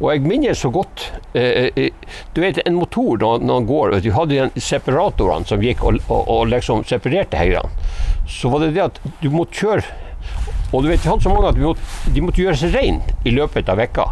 Og 0.00 0.06
jeg 0.10 0.24
minnes 0.24 0.58
så 0.58 0.70
godt 0.72 1.02
eh, 1.36 1.68
eh, 1.76 2.14
Du 2.32 2.40
vet, 2.40 2.56
en 2.64 2.78
motor 2.78 3.18
når, 3.20 3.42
når 3.44 3.58
den 3.58 3.66
går 3.68 3.96
Du 4.00 4.08
hadde 4.16 4.46
de 4.54 4.62
separatorene 4.64 5.44
som 5.44 5.60
gikk 5.60 5.82
og, 5.84 5.98
og, 6.08 6.22
og 6.24 6.46
liksom 6.48 6.86
separerte 6.88 7.36
heierne. 7.36 7.68
Så 8.24 8.48
var 8.48 8.64
det 8.64 8.72
det 8.78 8.86
at 8.86 9.00
du 9.20 9.28
måtte 9.34 9.60
kjøre 9.60 9.84
og 10.70 10.84
du 10.84 10.88
vet, 10.88 11.02
vi 11.02 11.10
hadde 11.10 11.24
så 11.24 11.32
mange 11.32 11.50
at 11.50 11.58
måtte, 11.58 12.12
de 12.14 12.22
måtte 12.22 12.42
gjøres 12.44 12.62
rene 12.70 13.14
i 13.26 13.32
løpet 13.34 13.68
av 13.72 13.80
vekka. 13.80 14.06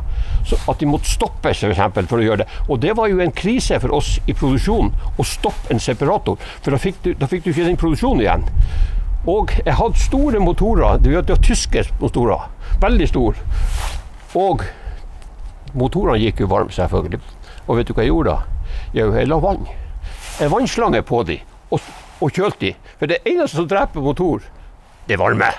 Så 0.48 0.58
at 0.70 0.80
de 0.80 0.88
måtte 0.90 1.10
stoppes 1.10 1.60
for, 1.62 1.70
eksempel, 1.70 2.08
for 2.10 2.18
å 2.18 2.24
gjøre 2.24 2.42
det. 2.42 2.48
Og 2.66 2.80
det 2.82 2.96
var 2.98 3.10
jo 3.10 3.20
en 3.22 3.34
krise 3.34 3.78
for 3.82 3.94
oss 3.94 4.16
i 4.26 4.34
produksjonen 4.34 4.90
å 5.18 5.26
stoppe 5.26 5.70
en 5.70 5.82
separator. 5.82 6.38
For 6.64 6.74
da 6.74 6.80
fikk 6.82 6.98
du, 7.04 7.12
da 7.18 7.28
fikk 7.30 7.46
du 7.46 7.52
ikke 7.52 7.68
den 7.68 7.78
produksjonen 7.78 8.24
igjen. 8.24 8.46
Og 9.28 9.54
jeg 9.60 9.76
hadde 9.78 10.02
store 10.02 10.42
motorer. 10.42 10.98
Det 11.04 11.14
var 11.14 11.42
tyske 11.44 11.84
motorer. 12.00 12.48
Veldig 12.82 13.08
store. 13.10 13.46
Og 14.38 14.66
motorene 15.78 16.18
gikk 16.24 16.42
jo 16.42 16.50
varme, 16.50 16.74
selvfølgelig. 16.74 17.22
Og 17.68 17.78
vet 17.78 17.90
du 17.90 17.94
hva 17.94 18.06
jeg 18.06 18.14
gjorde 18.14 18.34
da? 18.34 18.74
Jo, 18.96 19.10
jeg 19.14 19.30
la 19.30 19.38
vann. 19.42 19.66
En 20.42 20.52
vannslange 20.52 21.04
på 21.06 21.22
dem 21.28 21.56
og, 21.74 21.94
og 22.24 22.34
kjølte 22.34 22.70
dem. 22.70 22.84
For 22.98 23.10
det 23.10 23.22
eneste 23.28 23.60
som 23.60 23.70
dreper 23.70 24.02
motor, 24.02 24.42
det 25.06 25.18
er 25.18 25.22
varme. 25.22 25.52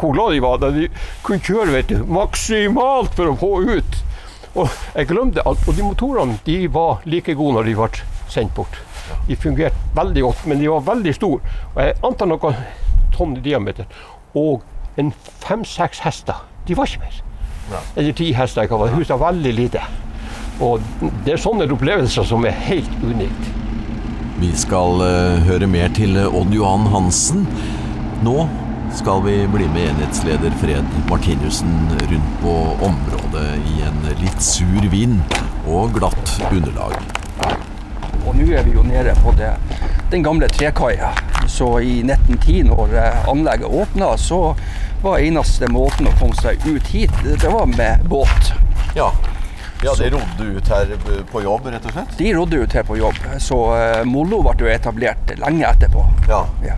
Hvor 0.00 0.14
glad 0.16 0.34
de 0.34 0.42
var 0.44 0.60
da 0.62 0.70
de 0.74 0.88
kunne 1.26 1.44
kjøre 1.44 1.74
vet 1.74 1.92
du, 1.92 2.04
maksimalt 2.08 3.16
for 3.18 3.32
å 3.32 3.38
få 3.40 3.52
ut. 3.68 3.98
Og 4.58 4.68
jeg 4.96 5.06
glemte 5.10 5.44
alt. 5.46 5.66
og 5.68 5.76
de 5.76 5.86
motorene 5.86 6.38
de 6.46 6.66
var 6.72 7.04
like 7.06 7.34
gode 7.38 7.58
når 7.58 7.70
de 7.70 7.76
ble 7.78 8.06
sendt 8.30 8.54
bort. 8.56 8.80
De 9.28 9.36
fungerte 9.36 9.76
veldig 9.94 10.22
godt, 10.22 10.46
men 10.46 10.58
de 10.58 10.70
var 10.70 10.86
veldig 10.86 11.14
store. 11.14 11.40
Og 11.74 11.82
jeg 11.82 11.96
antar 12.06 12.30
noen 12.30 12.60
tonn 13.14 13.36
i 13.38 13.44
diameter. 13.44 13.86
Og 14.34 14.62
en 14.98 15.12
fem-seks 15.42 16.02
hester. 16.04 16.42
De 16.66 16.76
var 16.78 16.90
ikke 16.90 17.04
mer. 17.04 17.20
Eller 17.96 18.14
ti 18.16 18.32
hester. 18.34 18.62
Jeg 18.62 18.70
kan 18.72 18.82
det? 18.82 18.94
Huset 18.94 19.14
var 19.18 19.32
veldig 19.32 19.54
lite. 19.54 19.82
Og 20.60 20.82
det 21.24 21.34
er 21.34 21.40
sånne 21.40 21.68
opplevelser 21.72 22.26
som 22.26 22.44
er 22.44 22.56
helt 22.66 23.04
unikt. 23.06 23.52
Vi 24.40 24.50
skal 24.56 25.02
eh, 25.04 25.46
høre 25.46 25.68
mer 25.68 25.92
til 25.96 26.16
Odd 26.26 26.54
Johan 26.56 26.86
Hansen. 26.92 27.46
Nå 28.24 28.36
skal 28.94 29.22
vi 29.22 29.48
bli 29.48 29.68
med 29.68 29.88
enhetsleder 29.88 30.50
Fred 30.50 30.84
Martinussen 31.08 31.88
rundt 32.00 32.42
på 32.42 32.54
området 32.80 33.48
i 33.66 33.82
en 33.82 34.02
litt 34.20 34.42
sur 34.42 34.88
vind 34.90 35.20
og 35.68 35.94
glatt 35.94 36.34
underlag. 36.50 36.96
Og 38.26 38.36
nå 38.36 38.46
er 38.52 38.66
vi 38.66 38.74
jo 38.74 38.84
nede 38.84 39.14
på 39.22 39.32
det, 39.38 39.54
den 40.10 40.22
gamle 40.26 40.48
trekaia. 40.48 41.12
Så 41.48 41.80
i 41.80 42.00
1910, 42.02 42.62
når 42.68 42.94
eh, 42.98 43.28
anlegget 43.30 43.66
åpna, 43.82 44.12
så 44.18 44.40
var 45.02 45.18
eneste 45.18 45.70
måten 45.72 46.10
å 46.10 46.14
komme 46.20 46.36
seg 46.42 46.60
ut 46.66 46.92
hit, 46.92 47.14
det 47.24 47.48
var 47.48 47.66
med 47.70 48.04
båt. 48.10 48.52
Ja, 48.96 49.10
ja 49.84 49.94
De 49.96 50.10
rodde 50.12 50.50
ut 50.58 50.68
her 50.68 50.94
på 51.32 51.42
jobb, 51.42 51.72
rett 51.72 51.86
og 51.88 51.96
slett? 51.96 52.14
De 52.18 52.34
rodde 52.36 52.60
ut 52.60 52.76
her 52.76 52.84
på 52.84 52.98
jobb, 53.00 53.24
så 53.38 53.64
uh, 53.72 54.04
Mollo 54.04 54.42
ble 54.44 54.58
jo 54.66 54.72
etablert 54.74 55.34
lenge 55.40 55.66
etterpå. 55.72 56.04
Ja. 56.28 56.44
Ja. 56.66 56.76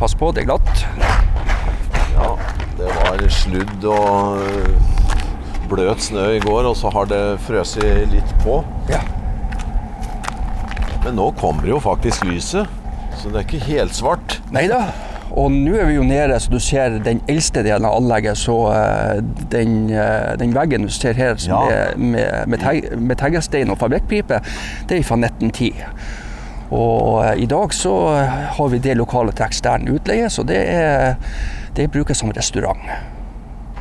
Pass 0.00 0.14
på, 0.16 0.30
det 0.32 0.42
er 0.46 0.48
glatt. 0.48 0.84
ja. 2.16 2.30
Det 2.80 2.88
var 2.96 3.20
sludd 3.28 3.84
og 3.92 4.38
bløt 5.68 6.00
snø 6.02 6.22
i 6.38 6.40
går, 6.40 6.64
og 6.70 6.76
så 6.80 6.88
har 6.94 7.08
det 7.10 7.20
frøst 7.44 7.76
litt 8.08 8.30
på. 8.40 8.62
Ja. 8.88 9.02
Men 11.04 11.18
nå 11.20 11.26
kommer 11.40 11.68
jo 11.68 11.76
faktisk 11.84 12.24
lyset, 12.28 12.68
så 13.20 13.28
det 13.28 13.42
er 13.42 13.46
ikke 13.46 13.60
helt 13.68 13.96
svart. 13.96 14.38
Nei 14.56 14.64
da. 14.72 14.80
Og 15.30 15.52
nå 15.54 15.76
er 15.78 15.86
vi 15.86 15.94
jo 15.98 16.02
nede, 16.08 16.40
så 16.42 16.50
du 16.50 16.58
ser 16.64 16.96
den 17.04 17.20
eldste 17.30 17.62
delen 17.62 17.84
av 17.86 18.00
anlegget. 18.00 18.40
Så 18.40 18.56
eh, 18.72 19.20
den, 19.52 19.76
eh, 19.94 20.32
den 20.40 20.56
veggen 20.56 20.88
du 20.88 20.90
ser 20.90 21.14
her 21.14 21.36
som 21.38 21.68
Ja. 21.68 21.76
er 21.92 22.00
med, 22.00 22.48
med, 22.50 22.58
teg, 22.64 22.88
med 22.98 23.20
teggestein 23.20 23.70
og 23.70 23.78
fabrikkpipe, 23.78 24.40
det 24.90 24.98
er 24.98 25.06
fra 25.06 25.20
1910. 25.20 25.70
Og 26.70 27.24
eh, 27.24 27.42
i 27.42 27.46
dag 27.50 27.72
så 27.74 27.94
har 28.56 28.68
vi 28.72 28.78
det 28.82 28.94
lokalet 28.98 29.36
til 29.38 29.46
ekstern 29.48 29.88
utleie, 29.90 30.28
så 30.30 30.44
det, 30.46 30.60
er, 30.70 31.16
det 31.74 31.88
brukes 31.90 32.18
som 32.22 32.30
restaurant. 32.36 32.78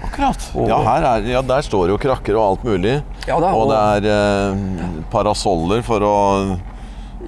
Akkurat. 0.03 0.49
Og- 0.55 0.69
Ja, 0.71 0.79
her 0.85 1.05
er, 1.05 1.27
ja, 1.29 1.41
der 1.45 1.61
står 1.65 1.89
jo 1.91 1.97
krakker 2.01 2.35
og 2.39 2.45
alt 2.55 2.63
mulig. 2.65 2.95
Ja 3.27 3.37
da, 3.43 3.51
og 3.53 3.69
det 3.69 4.09
er 4.09 4.09
eh, 4.15 5.03
parasoller 5.11 5.83
for 5.85 6.01
å 6.07 6.15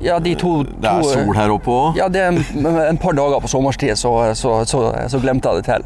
Ja, 0.02 0.16
de 0.24 0.32
to, 0.40 0.64
Det 0.64 0.88
er 0.88 1.04
sol 1.04 1.36
her 1.36 1.52
oppe 1.52 1.70
òg. 1.70 1.98
Ja, 2.00 2.08
det 2.10 2.22
er 2.24 2.32
en, 2.32 2.66
en 2.88 2.98
par 2.98 3.14
dager 3.14 3.42
på 3.44 3.50
sommerstid, 3.52 3.92
så, 4.00 4.14
så, 4.40 4.62
så, 4.66 4.86
så 5.12 5.20
glemte 5.22 5.52
jeg 5.52 5.62
det 5.62 5.68
til. 5.68 5.84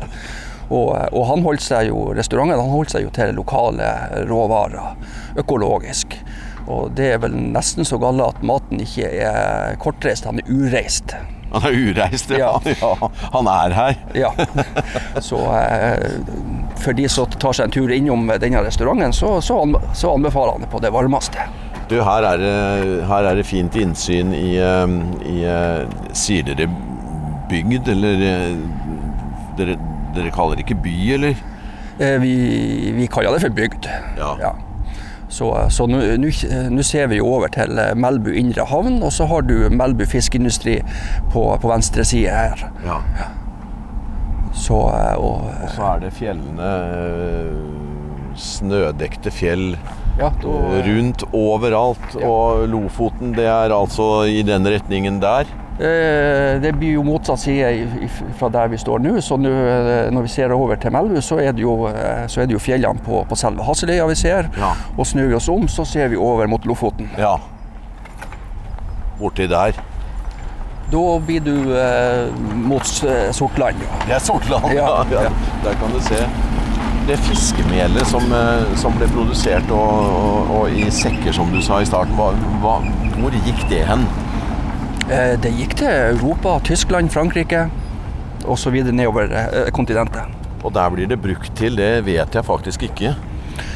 Og, 0.69 0.93
og 1.11 1.25
han 1.29 1.43
holdt 1.45 1.61
seg 1.65 1.89
jo, 1.89 2.13
restauranten 2.15 2.57
han 2.61 2.71
holdt 2.71 2.93
seg 2.93 3.03
jo 3.03 3.09
til 3.13 3.33
lokale 3.37 3.89
råvarer, 4.29 4.93
økologisk. 5.41 6.15
Og 6.71 6.91
det 6.97 7.11
er 7.13 7.21
vel 7.21 7.35
nesten 7.53 7.85
så 7.85 7.99
galt 8.01 8.23
at 8.25 8.41
maten 8.45 8.81
ikke 8.81 9.09
er 9.21 9.75
kortreist, 9.81 10.25
han 10.25 10.41
er 10.41 10.49
ureist. 10.49 11.13
Han 11.53 11.67
er 11.69 11.77
ureist, 11.77 12.31
ja. 12.33 12.55
Ja. 12.65 12.73
ja. 12.81 13.09
Han 13.35 13.47
er 13.47 13.75
her. 13.77 13.99
Ja. 14.17 14.31
Så 15.23 15.39
eh, 15.55 16.17
for 16.81 16.97
de 16.97 17.05
som 17.11 17.29
tar 17.39 17.55
seg 17.55 17.69
en 17.69 17.75
tur 17.75 17.93
innom 17.93 18.27
denne 18.41 18.65
restauranten, 18.65 19.13
så, 19.15 19.37
så, 19.45 19.61
så 19.93 20.15
anbefaler 20.17 20.57
han 20.57 20.65
det 20.65 20.71
på 20.73 20.81
det 20.83 20.91
varmeste. 20.95 21.45
Du, 21.85 21.99
her 22.01 22.25
er 22.25 22.43
her 23.05 23.29
er 23.29 23.37
det 23.37 23.45
fint 23.45 23.75
innsyn 23.77 24.33
i, 24.33 24.55
eh, 24.57 24.95
i 25.29 25.37
eh, 25.45 25.97
Sier 26.17 26.47
dere 26.49 26.67
bygd, 27.51 27.91
eller 27.93 28.23
dere, 29.55 29.77
dere 30.15 30.31
kaller 30.33 30.57
det 30.57 30.65
ikke 30.65 30.81
by, 30.81 30.95
eller? 31.19 31.43
Vi, 32.19 32.31
vi 32.97 33.05
kaller 33.07 33.37
det 33.37 33.45
for 33.45 33.53
bygd. 33.55 33.85
Ja. 34.17 34.55
Så, 35.35 35.49
så 35.73 35.87
nå 35.89 36.83
ser 36.87 37.09
vi 37.11 37.19
over 37.23 37.51
til 37.51 37.79
eh, 37.81 37.95
Melbu 37.99 38.29
indre 38.39 38.67
havn, 38.71 39.01
og 39.03 39.11
så 39.11 39.27
har 39.27 39.43
du 39.47 39.57
Melbu 39.73 40.05
fiskeindustri 40.07 40.77
på, 41.33 41.49
på 41.59 41.71
venstre 41.73 42.05
side 42.07 42.31
her. 42.31 42.69
ja. 42.85 43.01
Så, 44.55 44.77
eh, 44.87 45.17
og, 45.19 45.49
Og 45.65 45.73
så 45.75 45.89
er 45.89 46.05
det 46.05 46.13
fjellene 46.15 46.69
eh, 46.95 47.83
Snødekte 48.39 49.31
fjell 49.31 49.73
ja, 50.19 50.29
da, 50.41 50.53
eh, 50.71 50.79
rundt 50.87 51.25
overalt. 51.35 52.15
Og 52.23 52.65
Lofoten, 52.71 53.33
det 53.35 53.47
er 53.51 53.75
altså 53.75 54.25
i 54.31 54.41
den 54.47 54.67
retningen 54.67 55.19
der. 55.23 55.49
Eh, 55.79 56.61
det 56.61 56.71
blir 56.79 56.95
jo 56.95 57.03
motsatt 57.03 57.39
side 57.39 58.09
fra 58.39 58.49
der 58.53 58.69
vi 58.71 58.77
står 58.79 59.01
nå. 59.03 59.15
Så 59.23 59.37
eh, 59.39 60.11
når 60.13 60.27
vi 60.27 60.31
ser 60.31 60.53
over 60.55 60.79
til 60.79 60.93
Melbu, 60.95 61.19
så 61.21 61.39
er 61.43 61.55
det 61.55 61.65
jo, 61.65 61.87
eh, 61.89 62.25
så 62.31 62.41
er 62.41 62.49
det 62.49 62.55
jo 62.55 62.61
fjellene 62.63 63.03
på, 63.05 63.23
på 63.27 63.39
selve 63.39 63.65
Hasseløya 63.67 64.07
vi 64.11 64.15
ser. 64.19 64.49
Ja. 64.59 64.73
Og 64.95 65.07
snur 65.07 65.27
vi 65.31 65.37
oss 65.39 65.49
om, 65.51 65.67
så 65.71 65.85
ser 65.87 66.11
vi 66.13 66.19
over 66.19 66.47
mot 66.47 66.65
Lofoten. 66.65 67.09
Ja. 67.19 67.35
Borti 69.19 69.47
der. 69.51 69.77
Da 70.91 71.05
blir 71.27 71.41
du 71.41 71.55
eh, 71.75 72.27
mot 72.55 72.85
Sortland. 72.85 73.79
Ja. 73.81 74.01
Det 74.07 74.19
er 74.19 74.27
Sortland, 74.31 74.69
Ja, 74.75 74.91
ja. 75.11 75.29
Der 75.65 75.79
kan 75.81 75.95
du 75.95 75.99
se. 76.03 76.19
Det 77.05 77.19
fiskemelet 77.21 78.07
som, 78.09 78.23
som 78.81 78.95
ble 78.97 79.05
produsert 79.13 79.69
og, 79.69 80.07
og, 80.09 80.53
og 80.57 80.71
i 80.73 80.87
sekker, 80.89 81.35
som 81.37 81.51
du 81.53 81.59
sa 81.61 81.77
i 81.83 81.85
starten, 81.85 82.17
hva, 82.17 82.79
hvor 83.19 83.35
gikk 83.45 83.61
det 83.69 83.83
hen? 83.85 84.07
Eh, 85.05 85.35
Det 85.39 85.51
gikk 85.53 85.75
til 85.77 85.91
Europa, 86.17 86.59
Tyskland, 86.65 87.11
Frankrike 87.13 87.67
osv. 88.49 88.73
nedover 88.89 89.29
eh, 89.29 89.69
kontinentet. 89.71 90.25
Og 90.65 90.73
der 90.73 90.89
blir 90.89 91.05
det 91.07 91.19
brukt 91.21 91.51
til, 91.55 91.77
det 91.77 92.07
vet 92.07 92.33
jeg 92.33 92.45
faktisk 92.45 92.87
ikke. 92.87 93.13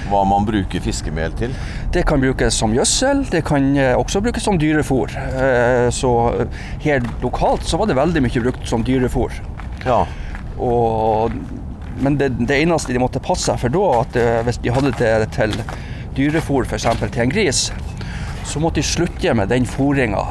Hva 0.10 0.24
man 0.26 0.48
bruker 0.48 0.82
fiskemel 0.82 1.36
til. 1.38 1.54
Det 1.94 2.02
kan 2.10 2.22
brukes 2.22 2.58
som 2.58 2.74
gjødsel, 2.74 3.28
det 3.30 3.44
kan 3.46 3.70
eh, 3.78 3.94
også 3.94 4.24
brukes 4.26 4.44
som 4.44 4.58
dyrefôr. 4.58 5.14
Så 5.94 6.16
helt 6.82 7.06
her 7.06 7.06
lokalt 7.22 7.70
så 7.70 7.78
var 7.78 7.86
det 7.86 8.00
veldig 8.00 8.26
mye 8.26 8.46
brukt 8.48 8.66
som 8.66 8.84
dyrefôr. 8.84 9.38
Ja. 9.86 10.02
Og, 10.58 11.38
men 12.02 12.18
det, 12.18 12.34
det 12.42 12.58
eneste 12.64 12.94
de 12.94 13.00
måtte 13.06 13.22
passe 13.22 13.52
seg 13.52 13.62
for 13.62 13.78
da, 13.78 13.86
at 14.02 14.46
hvis 14.48 14.64
de 14.66 14.74
hadde 14.74 14.98
det 14.98 15.30
til 15.38 15.54
dyrefôr 16.18 16.66
f.eks. 16.66 16.90
til 17.06 17.22
en 17.22 17.38
gris, 17.38 17.68
så 18.50 18.60
måtte 18.60 18.82
de 18.82 18.90
slutte 18.90 19.38
med 19.38 19.54
den 19.54 19.70
fôringa 19.70 20.26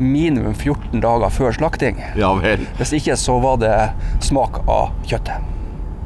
minimum 0.00 0.54
14 0.54 1.00
dager 1.02 1.30
før 1.32 1.52
slakting. 1.56 2.00
ja 2.16 2.32
vel. 2.40 2.64
Hvis 2.78 2.92
ikke 2.96 3.16
så 3.20 3.38
var 3.42 3.60
det 3.62 3.76
smak 4.24 4.62
av 4.66 4.92
kjøttet. 5.06 5.48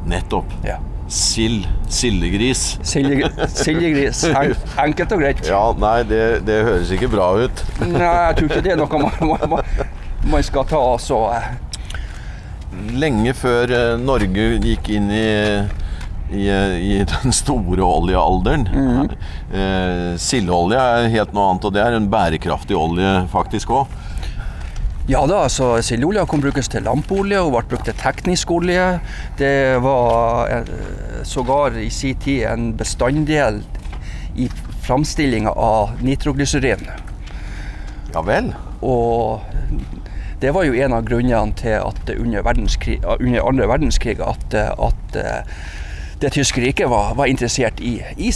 Nettopp. 0.06 0.52
Ja. 0.66 0.78
Sild. 1.08 1.66
Sildegris. 1.88 2.78
Sildegris. 2.82 4.24
En, 4.36 4.54
enkelt 4.88 5.12
og 5.14 5.20
greit. 5.22 5.42
Ja, 5.46 5.60
nei, 5.78 6.00
det, 6.08 6.22
det 6.46 6.60
høres 6.66 6.90
ikke 6.94 7.08
bra 7.12 7.28
ut. 7.46 7.62
Nei, 7.82 8.02
jeg 8.02 8.36
tror 8.40 8.50
ikke 8.50 8.64
det 8.66 8.74
er 8.74 8.80
noe 8.80 9.00
man, 9.04 9.20
man, 9.30 9.46
man, 9.54 9.86
man 10.32 10.46
skal 10.46 10.66
ta 10.66 10.82
så 11.02 11.20
eh, 11.36 11.48
Lenge 12.98 13.32
før 13.38 13.70
eh, 13.72 13.92
Norge 14.02 14.48
gikk 14.66 14.90
inn 14.98 15.06
i, 15.14 15.26
i, 16.32 16.48
i 16.50 17.04
den 17.06 17.34
store 17.34 17.84
oljealderen. 17.84 18.66
Eh, 19.52 20.16
Sildeolje 20.18 20.80
er 20.80 21.10
helt 21.12 21.36
noe 21.36 21.52
annet, 21.52 21.68
og 21.68 21.76
det 21.76 21.84
er 21.84 21.96
en 21.98 22.10
bærekraftig 22.10 22.78
olje 22.78 23.12
faktisk 23.32 23.74
òg. 23.76 23.96
Ja 25.06 25.20
da, 25.30 25.44
altså 25.46 25.76
sildeolja 25.86 26.24
kan 26.26 26.40
brukes 26.42 26.66
til 26.66 26.82
lampeolje 26.82 27.38
og 27.38 27.52
ble 27.54 27.60
brukt 27.70 27.86
til 27.86 27.94
teknisk 27.94 28.50
olje. 28.50 28.86
Det 29.38 29.78
var 29.84 30.50
eh, 30.50 30.72
sågar 31.22 31.78
i 31.78 31.90
sin 31.94 32.18
tid 32.18 32.48
en 32.50 32.72
bestanddel 32.74 33.60
i 34.34 34.48
framstillinga 34.82 35.52
av 35.54 36.02
nitroglyserin. 36.02 36.82
Ja 38.14 38.24
vel. 38.26 38.50
Og 38.82 39.46
det 40.42 40.50
var 40.58 40.66
jo 40.66 40.74
en 40.74 40.98
av 40.98 41.06
grunnene 41.06 41.54
til 41.56 41.78
at 41.78 42.10
under, 42.18 42.42
verdenskrig, 42.42 42.98
under 43.16 43.46
andre 43.46 43.70
verdenskrig 43.70 44.18
at, 44.26 44.58
at 44.58 45.20
eh, 45.22 45.58
det 46.20 46.32
tyske 46.32 46.60
riket 46.60 46.88
var, 46.88 47.14
var 47.14 47.26
interessert 47.26 47.80
i, 47.80 47.98
i. 48.16 48.32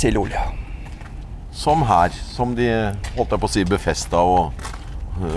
Som 1.52 1.82
her, 1.88 2.12
som 2.34 2.54
de 2.56 2.68
holdt 3.16 3.32
jeg 3.32 3.40
på 3.40 3.48
å 3.48 3.52
si 3.52 3.64
befesta 3.68 4.20
og, 4.20 4.52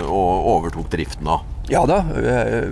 og 0.04 0.48
overtok 0.56 0.90
driften 0.92 1.28
av. 1.28 1.50
Ja 1.68 1.86
da. 1.88 2.04
eh, 2.16 2.68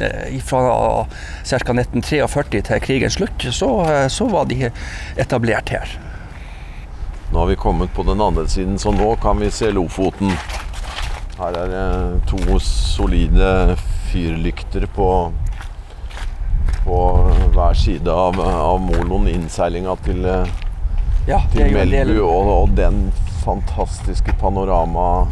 eh, 0.00 0.42
Fra 0.44 1.06
ca. 1.44 1.72
1943 1.72 2.62
til 2.64 2.80
krigens 2.80 3.18
slutt, 3.18 3.48
så, 3.52 3.68
eh, 3.84 4.06
så 4.08 4.28
var 4.32 4.48
de 4.48 4.70
etablert 5.16 5.68
her. 5.68 5.98
Nå 7.32 7.38
har 7.38 7.50
vi 7.50 7.56
kommet 7.60 7.92
på 7.92 8.02
den 8.08 8.20
andre 8.20 8.48
siden, 8.48 8.78
så 8.78 8.92
nå 8.92 9.16
kan 9.20 9.40
vi 9.40 9.50
se 9.52 9.68
Lofoten. 9.70 10.32
Her 11.38 11.58
er 11.60 11.68
det 11.68 12.22
to 12.30 12.58
solide 12.64 13.76
fyrlykter 14.08 14.88
på, 14.96 15.10
på 16.88 17.00
hver 17.52 17.74
side 17.74 18.08
av, 18.10 18.40
av 18.40 18.80
moloen 18.80 19.28
innseilinga 19.28 19.96
til, 20.06 20.24
eh, 20.24 20.46
Ja, 21.28 21.42
til 21.52 21.74
Melbu, 21.74 22.22
og, 22.24 22.48
og 22.54 22.70
den 22.76 23.10
fantastiske 23.44 24.32
panoramaet 24.40 25.28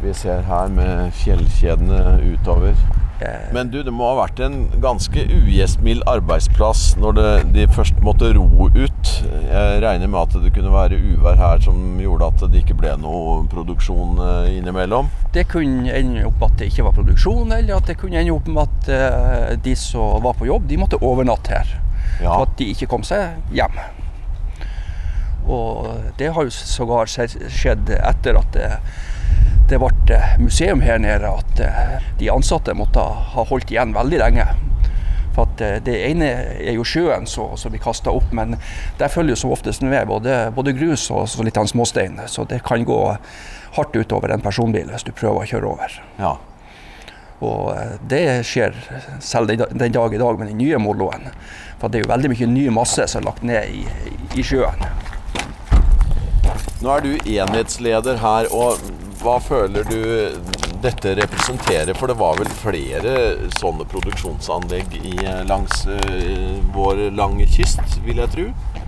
vi 0.00 0.14
ser 0.16 0.40
her 0.48 0.72
med 0.72 1.12
fjellkjedene 1.16 2.00
utover. 2.32 2.76
Eh, 3.24 3.48
Men 3.54 3.70
du, 3.72 3.80
det 3.86 3.92
må 3.94 4.08
ha 4.10 4.16
vært 4.22 4.40
en 4.44 4.58
ganske 4.82 5.24
ugjestmild 5.38 6.04
arbeidsplass 6.10 6.96
når 7.00 7.16
det, 7.18 7.30
de 7.56 7.66
først 7.72 7.98
måtte 8.04 8.32
ro 8.36 8.68
ut. 8.74 9.12
Jeg 9.26 9.82
regner 9.84 10.10
med 10.10 10.20
at 10.22 10.38
det 10.44 10.52
kunne 10.56 10.72
være 10.74 10.98
uvær 10.98 11.38
her 11.40 11.62
som 11.64 12.00
gjorde 12.02 12.30
at 12.32 12.46
det 12.52 12.62
ikke 12.64 12.78
ble 12.80 12.94
noe 13.02 13.38
produksjon 13.52 14.20
eh, 14.22 14.52
innimellom. 14.58 15.10
Det 15.36 15.46
kunne 15.52 15.92
ende 15.92 16.26
opp 16.28 16.48
at 16.48 16.58
det 16.60 16.70
ikke 16.72 16.88
var 16.88 16.96
produksjon, 16.96 17.52
eller 17.56 17.78
at 17.78 17.90
det 17.90 17.98
kunne 18.00 18.20
ende 18.20 18.34
opp 18.34 18.50
med 18.50 18.64
at 18.66 18.90
eh, 18.96 19.52
de 19.64 19.76
som 19.78 20.22
var 20.24 20.38
på 20.38 20.48
jobb, 20.50 20.68
de 20.70 20.80
måtte 20.80 21.00
overnatte 21.04 21.54
her. 21.54 21.76
Ja. 22.20 22.32
For 22.32 22.46
at 22.46 22.58
de 22.58 22.70
ikke 22.72 22.88
kom 22.90 23.04
seg 23.06 23.36
hjem. 23.54 23.76
Og 25.46 25.86
det 26.18 26.32
har 26.34 26.46
jo 26.46 26.50
sågar 26.50 27.06
skjedd 27.06 27.92
etter 27.94 28.38
at 28.40 28.56
det, 28.56 28.70
det 29.68 29.78
ble 29.82 30.20
museum 30.38 30.80
her 30.84 30.98
nede, 31.02 31.26
at 31.26 31.60
eh, 31.60 32.08
de 32.20 32.30
ansatte 32.30 32.74
måtte 32.76 33.02
ha 33.02 33.44
holdt 33.50 33.72
igjen 33.72 33.94
veldig 33.96 34.20
lenge. 34.22 34.46
For 35.36 35.62
eh, 35.62 35.78
Det 35.84 35.96
ene 36.08 36.30
er 36.62 36.76
jo 36.76 36.86
sjøen 36.86 37.26
som 37.26 37.54
blir 37.70 37.82
kasta 37.82 38.14
opp, 38.14 38.30
men 38.36 38.56
der 39.00 39.12
følger 39.12 39.34
jo 39.34 39.40
som 39.42 39.54
oftest 39.56 39.82
med 39.82 40.06
både, 40.08 40.50
både 40.56 40.74
grus 40.76 41.08
og 41.10 41.26
så 41.28 41.44
litt 41.46 41.58
av 41.58 41.66
en 41.66 41.72
småstein. 41.74 42.20
Så 42.26 42.46
det 42.48 42.62
kan 42.66 42.84
gå 42.86 43.00
hardt 43.76 43.96
utover 43.96 44.32
en 44.32 44.44
personbil 44.44 44.88
hvis 44.92 45.04
du 45.04 45.12
prøver 45.12 45.42
å 45.42 45.50
kjøre 45.50 45.72
over. 45.74 45.98
Ja. 46.20 46.36
Og 47.44 47.74
eh, 47.74 47.96
det 48.08 48.24
skjer 48.48 48.76
selv 49.20 49.50
den 49.52 49.92
dag 49.92 50.14
i 50.14 50.22
dag 50.22 50.38
med 50.38 50.52
den 50.52 50.62
nye 50.62 50.78
moloen. 50.80 51.28
For 51.80 51.90
det 51.90 52.00
er 52.00 52.06
jo 52.06 52.14
veldig 52.14 52.32
mye 52.32 52.52
ny 52.54 52.68
masse 52.72 53.10
som 53.10 53.20
er 53.20 53.28
lagt 53.28 53.44
ned 53.44 53.74
i, 53.74 53.82
i 54.38 54.46
sjøen. 54.46 54.86
Nå 56.80 56.92
er 56.92 57.02
du 57.04 57.12
enhetsleder 57.16 58.20
her, 58.20 58.48
og 58.54 58.80
hva 59.26 59.40
føler 59.42 59.86
du 59.90 60.00
dette 60.84 61.16
representerer? 61.18 61.92
For 61.98 62.10
det 62.10 62.18
var 62.20 62.38
vel 62.38 62.50
flere 62.60 63.14
sånne 63.58 63.86
produksjonsanlegg 63.90 64.94
i, 65.00 65.16
langs 65.48 65.82
uh, 65.90 66.60
vår 66.76 67.08
lange 67.16 67.48
kyst, 67.50 67.98
vil 68.06 68.22
jeg 68.22 68.32
tro? 68.36 68.46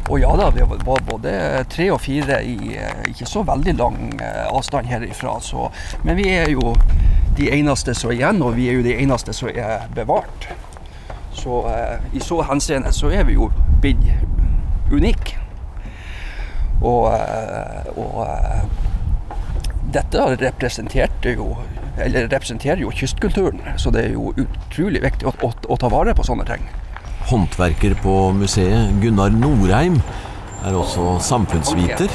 Å 0.09 0.19
ja 0.23 0.31
da, 0.41 0.47
det 0.55 0.65
var 0.65 1.03
både 1.05 1.33
tre 1.69 1.91
og 1.93 1.99
fire 2.01 2.39
i 2.47 2.71
eh, 2.81 3.03
ikke 3.11 3.27
så 3.29 3.43
veldig 3.45 3.75
lang 3.77 3.99
eh, 4.25 4.47
avstand 4.49 4.89
herifra. 4.89 5.35
Så, 5.45 5.67
men 6.07 6.17
vi 6.17 6.31
er 6.33 6.49
jo 6.55 6.73
de 7.37 7.51
eneste 7.53 7.93
som 7.93 8.15
er 8.15 8.17
igjen, 8.17 8.41
og 8.41 8.57
vi 8.57 8.71
er 8.71 8.79
jo 8.79 8.87
de 8.87 8.95
eneste 9.03 9.35
som 9.37 9.51
er 9.53 9.85
bevart. 9.93 10.49
Så 11.37 11.61
uh, 11.67 12.01
i 12.17 12.25
så 12.25 12.41
henseende 12.49 12.95
så 12.97 13.13
er 13.15 13.29
vi 13.29 13.37
jo 13.37 13.51
blitt 13.83 14.09
unike. 14.91 15.37
Og, 16.79 17.09
eh, 17.11 17.89
og 17.99 18.21
eh, 18.23 18.88
dette 19.93 20.31
representerte 20.41 21.35
jo 21.39 21.53
eller 21.99 22.29
representerer 22.31 22.83
jo 22.85 22.93
kystkulturen, 22.95 23.61
så 23.77 23.91
det 23.91 24.05
er 24.07 24.13
jo 24.15 24.31
utrolig 24.39 25.03
viktig 25.03 25.27
å, 25.27 25.35
å, 25.43 25.51
å 25.51 25.79
ta 25.81 25.91
vare 25.91 26.15
på 26.15 26.27
sånne 26.27 26.47
ting. 26.47 26.63
Håndverker 27.29 27.97
på 28.03 28.15
museet, 28.39 28.95
Gunnar 29.03 29.35
Norheim, 29.35 29.99
er 30.67 30.75
også 30.79 31.19
samfunnsviter. 31.23 32.11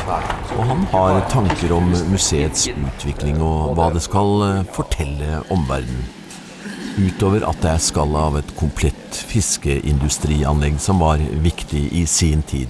Og 0.55 0.63
han 0.67 0.83
har 0.91 1.21
tanker 1.31 1.75
om 1.75 1.91
museets 2.11 2.67
utvikling 2.71 3.39
og 3.43 3.75
hva 3.77 3.89
det 3.93 4.03
skal 4.03 4.47
eh, 4.47 4.65
fortelle 4.75 5.43
omverdenen. 5.53 6.09
Utover 6.93 7.45
at 7.49 7.57
det 7.63 7.71
er 7.71 7.81
skallet 7.81 8.19
av 8.21 8.35
et 8.37 8.51
komplett 8.57 9.17
fiskeindustrianlegg 9.31 10.75
som 10.81 10.99
var 11.01 11.23
viktig 11.41 11.87
i 11.97 12.03
sin 12.09 12.43
tid. 12.45 12.69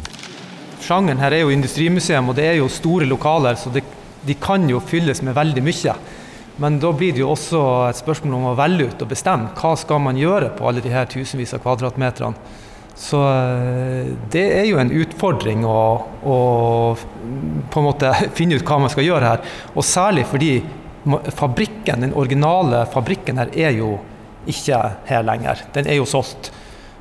Sjangen 0.84 1.20
her 1.20 1.36
er 1.36 1.44
jo 1.44 1.52
industrimuseum, 1.52 2.32
og 2.32 2.38
det 2.40 2.46
er 2.48 2.58
jo 2.60 2.70
store 2.72 3.08
lokaler, 3.08 3.58
så 3.60 3.72
det, 3.72 3.84
de 4.28 4.36
kan 4.40 4.68
jo 4.70 4.82
fylles 4.84 5.22
med 5.26 5.36
veldig 5.38 5.64
mye. 5.64 5.96
Men 6.62 6.78
da 6.80 6.92
blir 6.94 7.16
det 7.16 7.24
jo 7.24 7.32
også 7.34 7.62
et 7.88 7.98
spørsmål 7.98 8.36
om 8.38 8.52
å 8.52 8.58
velge 8.58 8.92
ut 8.92 9.02
og 9.02 9.10
bestemme 9.10 9.56
hva 9.58 9.74
skal 9.80 10.04
man 10.06 10.20
gjøre 10.20 10.52
på 10.58 10.68
alle 10.70 10.84
de 10.86 10.92
her 10.94 11.10
tusenvis 11.10 11.56
av 11.58 11.64
kvadratmeterne. 11.64 12.62
Så 12.94 13.18
eh, 13.26 14.12
det 14.32 14.44
er 14.60 14.68
jo 14.70 14.78
en 14.78 14.92
utfordring 14.94 15.64
å, 15.66 15.80
å 16.30 16.38
på 17.74 17.82
en 17.82 17.88
måte 17.88 18.12
finne 18.38 18.60
ut 18.60 18.68
hva 18.68 18.84
man 18.84 18.94
skal 18.94 19.08
gjøre 19.08 19.32
her. 19.32 19.54
Og 19.74 19.88
særlig 19.88 20.28
fordi 20.30 20.54
fabrikken, 21.36 22.06
den 22.06 22.14
originale 22.16 22.86
fabrikken 22.94 23.42
her 23.42 23.50
er 23.58 23.74
jo 23.80 23.98
ikke 24.50 24.78
her 25.10 25.26
lenger. 25.26 25.66
Den 25.74 25.90
er 25.90 25.98
jo 25.98 26.06
solgt. 26.08 26.52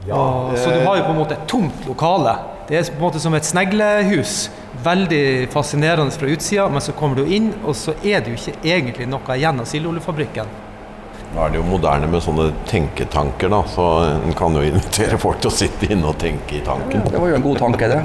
og, 0.09 0.57
så 0.57 0.73
du 0.73 0.81
har 0.87 0.99
jo 0.99 1.05
på 1.07 1.13
en 1.13 1.21
måte 1.21 1.37
et 1.37 1.47
tomt 1.51 1.87
lokale. 1.87 2.35
Det 2.69 2.79
er 2.79 2.89
på 2.89 2.99
en 2.99 3.05
måte 3.05 3.23
som 3.23 3.37
et 3.37 3.47
sneglehus. 3.47 4.47
Veldig 4.81 5.51
fascinerende 5.53 6.11
fra 6.11 6.27
utsida, 6.27 6.69
men 6.73 6.81
så 6.81 6.93
kommer 6.97 7.17
du 7.21 7.27
inn, 7.29 7.53
og 7.65 7.77
så 7.77 7.93
er 8.03 8.23
det 8.25 8.33
jo 8.33 8.39
ikke 8.41 8.55
egentlig 8.65 9.07
noe 9.13 9.37
igjen 9.37 9.61
av 9.61 9.67
sildeoljefabrikken. 9.69 10.49
Nå 11.33 11.41
er 11.45 11.53
det 11.53 11.61
jo 11.61 11.65
moderne 11.65 12.09
med 12.13 12.21
sånne 12.25 12.49
tenketanker, 12.69 13.49
da, 13.53 13.63
så 13.69 13.87
en 14.17 14.35
kan 14.37 14.57
jo 14.57 14.65
invitere 14.65 15.17
folk 15.21 15.41
til 15.45 15.53
å 15.53 15.55
sitte 15.55 15.89
inne 15.93 16.09
og 16.09 16.17
tenke 16.21 16.59
i 16.59 16.65
tanken. 16.65 17.05
Det 17.09 17.21
var 17.21 17.29
jo 17.33 17.37
en 17.39 17.47
god 17.47 17.59
tanke, 17.61 17.89
det. 17.89 18.01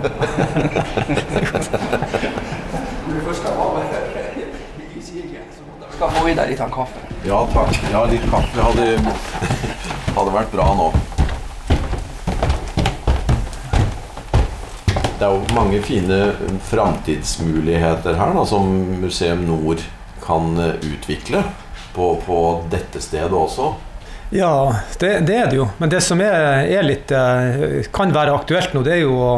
Skal 5.97 6.09
få 6.13 6.27
i 6.29 6.35
deg 6.37 6.51
litt 6.51 6.61
av 6.61 6.69
kaffe. 6.71 6.99
Ja 7.25 7.41
takk. 7.55 7.79
Ja, 7.91 8.03
litt 8.11 8.27
kaffe 8.29 8.59
hadde, 8.69 8.89
hadde 10.13 10.35
vært 10.35 10.51
bra 10.53 10.67
nå. 10.77 10.91
Det 15.17 15.25
er 15.25 15.33
jo 15.33 15.55
mange 15.57 15.79
fine 15.81 16.17
framtidsmuligheter 16.69 18.19
her 18.19 18.35
da, 18.37 18.43
som 18.45 18.67
Museum 19.01 19.47
Nord 19.47 19.81
kan 20.21 20.51
eh, 20.61 20.75
utvikle 20.93 21.41
på, 21.95 22.11
på 22.25 22.41
dette 22.69 23.01
stedet 23.01 23.33
også. 23.33 23.71
Ja, 24.29 24.75
det, 24.99 25.19
det 25.25 25.35
er 25.35 25.49
det 25.49 25.57
jo. 25.57 25.67
Men 25.77 25.89
det 25.89 26.03
som 26.05 26.21
er, 26.21 26.67
er 26.69 26.85
litt 26.85 27.11
eh, 27.15 27.87
kan 27.93 28.13
være 28.13 28.35
aktuelt 28.37 28.75
nå, 28.75 28.83
det 28.85 28.97
er 28.99 29.05
jo 29.07 29.15
å, 29.17 29.33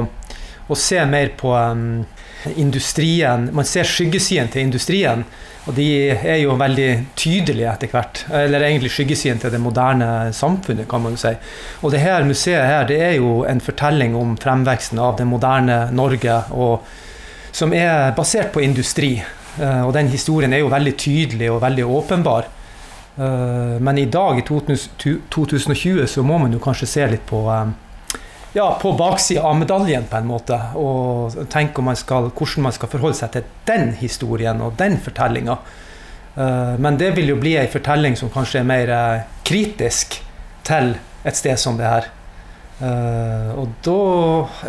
å 0.67 0.77
se 0.77 0.99
mer 1.07 1.31
på 1.39 1.53
em, 1.55 1.85
industrien. 2.55 3.49
Man 3.53 3.65
ser 3.65 3.83
skyggesiden 3.87 4.49
til 4.51 4.61
industrien, 4.61 5.23
og 5.67 5.75
de 5.75 5.87
er 6.09 6.39
jo 6.41 6.55
veldig 6.57 6.89
tydelige 7.19 7.71
etter 7.71 7.91
hvert. 7.91 8.23
Eller 8.33 8.63
egentlig 8.65 8.91
skyggesiden 8.95 9.41
til 9.41 9.51
det 9.53 9.59
moderne 9.61 10.33
samfunnet, 10.33 10.87
kan 10.89 11.03
man 11.03 11.17
jo 11.17 11.21
si. 11.21 11.33
Og 11.83 11.91
det 11.91 11.99
her 12.03 12.23
museet 12.25 12.65
her, 12.65 12.87
det 12.87 13.01
er 13.01 13.17
jo 13.19 13.43
en 13.49 13.61
fortelling 13.61 14.15
om 14.15 14.37
fremveksten 14.39 14.99
av 14.99 15.17
det 15.19 15.27
moderne 15.27 15.89
Norge, 15.91 16.39
og, 16.51 16.87
som 17.51 17.73
er 17.73 18.15
basert 18.17 18.53
på 18.55 18.63
industri. 18.63 19.17
Eh, 19.59 19.81
Og 19.87 19.93
den 19.93 20.07
historien 20.07 20.53
er 20.53 20.63
jo 20.63 20.71
veldig 20.71 20.95
tydelig 20.97 21.51
og 21.51 21.61
veldig 21.61 21.85
åpenbar. 21.85 22.47
Eh, 23.17 23.77
Men 23.81 23.97
i 23.97 24.05
dag, 24.05 24.39
i 24.39 24.41
2020, 24.41 26.07
så 26.07 26.23
må 26.23 26.37
man 26.37 26.53
jo 26.53 26.59
kanskje 26.59 26.87
se 26.87 27.07
litt 27.07 27.25
på 27.27 27.43
eh, 27.51 27.67
ja, 28.53 28.67
på 28.81 28.93
baksida 28.97 29.43
av 29.45 29.57
medaljen, 29.59 30.07
på 30.09 30.17
en 30.17 30.29
måte. 30.29 30.57
Og 30.79 31.35
tenke 31.53 31.83
man 31.85 31.97
skal, 31.99 32.31
hvordan 32.31 32.65
man 32.69 32.75
skal 32.75 32.91
forholde 32.91 33.19
seg 33.19 33.33
til 33.35 33.51
den 33.69 33.93
historien 33.99 34.61
og 34.65 34.77
den 34.79 34.97
fortellinga. 35.01 35.59
Men 36.79 36.95
det 36.97 37.09
vil 37.17 37.33
jo 37.33 37.39
bli 37.41 37.55
ei 37.59 37.67
fortelling 37.67 38.15
som 38.15 38.29
kanskje 38.31 38.61
er 38.61 38.67
mer 38.69 38.91
eh, 38.95 39.23
kritisk 39.43 40.21
til 40.63 40.93
et 41.27 41.35
sted 41.35 41.59
som 41.59 41.75
det 41.79 41.89
her. 41.89 42.07
Eh, 42.79 43.49
Og 43.59 43.73
da 43.83 43.99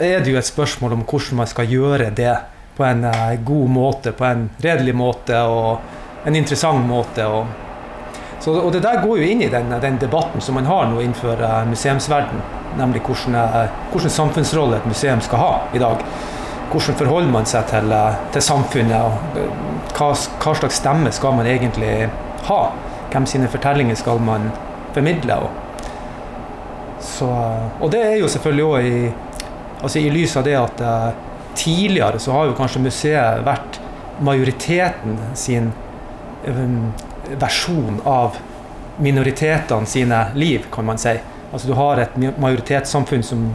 er 0.02 0.24
det 0.24 0.32
jo 0.32 0.40
et 0.40 0.48
spørsmål 0.48 0.96
om 0.96 1.04
hvordan 1.04 1.42
man 1.42 1.50
skal 1.50 1.70
gjøre 1.70 2.10
det 2.16 2.34
på 2.76 2.86
en 2.88 3.04
eh, 3.06 3.36
god 3.46 3.68
måte, 3.70 4.12
på 4.16 4.26
en 4.26 4.48
redelig 4.62 4.96
måte 4.96 5.38
og 5.46 6.26
en 6.26 6.36
interessant 6.36 6.82
måte. 6.88 7.26
Og, 7.26 7.46
så, 8.40 8.54
og 8.56 8.72
det 8.72 8.80
der 8.82 9.02
går 9.04 9.20
jo 9.20 9.28
inn 9.28 9.42
i 9.44 9.50
den, 9.52 9.68
den 9.82 9.98
debatten 10.00 10.40
som 10.40 10.56
man 10.56 10.68
har 10.68 10.86
nå 10.88 11.02
innenfor 11.02 11.42
uh, 11.44 11.60
museumsverden, 11.68 12.40
nemlig 12.78 13.02
hvordan, 13.04 13.34
eh, 13.36 14.06
samfunnsrolle 14.08 14.76
et 14.76 14.86
museum 14.86 15.20
skal 15.20 15.38
ha 15.38 15.52
i 15.74 15.78
dag. 15.78 16.04
Hvordan 16.70 16.94
forholder 16.94 17.30
man 17.30 17.46
seg 17.46 17.66
til, 17.66 17.92
eh, 17.92 18.14
til 18.32 18.42
samfunnet, 18.42 18.94
og 19.02 19.38
eh, 19.38 19.48
hva, 19.96 20.12
hva 20.14 20.54
slags 20.54 20.78
stemme 20.78 21.10
skal 21.12 21.34
man 21.34 21.46
egentlig 21.46 22.08
ha? 22.46 22.60
Hvem 23.10 23.26
sine 23.26 23.48
fortellinger 23.50 23.98
skal 23.98 24.22
man 24.22 24.52
formidle? 24.94 25.34
Og, 25.34 25.50
så, 27.00 27.30
og 27.80 27.90
det 27.90 28.04
er 28.06 28.16
jo 28.20 28.28
selvfølgelig 28.28 28.64
òg 28.64 28.86
i, 28.86 29.12
altså 29.82 29.98
i 29.98 30.10
lys 30.14 30.36
av 30.36 30.46
det 30.46 30.56
at 30.60 30.80
eh, 30.80 31.10
tidligere 31.58 32.22
så 32.22 32.32
har 32.38 32.46
jo 32.46 32.56
kanskje 32.56 32.86
museet 32.86 33.44
vært 33.44 33.80
majoriteten 34.22 35.18
sin 35.34 35.72
versjon 37.40 38.00
av 38.04 38.36
minoritetene 39.00 39.86
sine 39.86 40.26
liv, 40.34 40.66
kan 40.72 40.86
man 40.86 40.98
si. 40.98 41.16
Altså 41.52 41.68
Du 41.68 41.74
har 41.74 41.98
et 41.98 42.16
majoritetssamfunn 42.16 43.22
som 43.22 43.46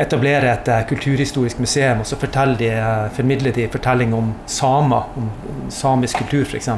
etablerer 0.00 0.46
et 0.52 0.68
eh, 0.68 0.82
kulturhistorisk 0.88 1.58
museum, 1.58 2.00
og 2.00 2.06
så 2.06 2.16
de, 2.58 2.68
eh, 2.68 3.08
formidler 3.12 3.52
de 3.52 3.68
fortelling 3.68 4.14
om 4.14 4.34
samer, 4.46 5.04
om 5.16 5.30
samisk 5.68 6.18
kultur 6.18 6.44
f.eks. 6.44 6.68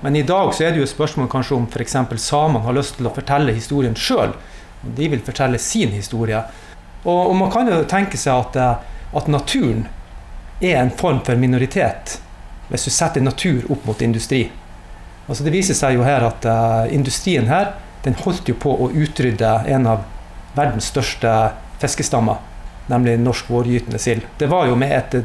Men 0.00 0.16
i 0.16 0.22
dag 0.22 0.54
så 0.54 0.64
er 0.64 0.72
det 0.72 0.80
jo 0.80 0.86
spørsmål 0.86 1.28
kanskje 1.28 1.56
om 1.56 1.66
f.eks. 1.66 1.96
samene 2.16 2.64
har 2.64 2.72
lyst 2.72 2.96
til 2.96 3.06
å 3.06 3.14
fortelle 3.14 3.52
historien 3.52 3.94
sjøl, 3.94 4.34
De 4.82 5.08
vil 5.08 5.20
fortelle 5.20 5.58
sin 5.58 5.90
historie. 5.92 6.38
Og, 7.04 7.30
og 7.30 7.34
man 7.36 7.50
kan 7.52 7.68
jo 7.68 7.82
tenke 7.84 8.16
seg 8.16 8.32
at, 8.32 8.56
eh, 8.56 9.16
at 9.16 9.28
naturen 9.28 9.86
er 10.60 10.78
en 10.80 10.90
form 10.90 11.20
for 11.24 11.36
minoritet 11.36 12.18
hvis 12.70 12.84
du 12.86 12.90
setter 12.90 13.20
natur 13.20 13.66
opp 13.72 13.84
mot 13.84 14.02
industri. 14.02 14.44
Altså 15.30 15.46
det 15.46 15.54
viser 15.54 15.78
seg 15.78 15.94
jo 15.94 16.04
her 16.04 16.26
at 16.26 16.46
uh, 16.48 16.90
industrien 16.90 17.46
her 17.50 17.76
den 18.04 18.16
holdt 18.18 18.48
jo 18.50 18.56
på 18.58 18.72
å 18.74 18.88
utrydde 18.90 19.50
en 19.70 19.86
av 19.86 20.06
verdens 20.56 20.88
største 20.90 21.30
fiskestammer, 21.78 22.40
nemlig 22.90 23.18
norsk 23.20 23.50
vårgytende 23.52 24.00
sild. 24.02 24.24
Det 24.40 24.48
var 24.50 24.66
jo 24.66 24.78
med 24.80 24.96
et 24.96 25.20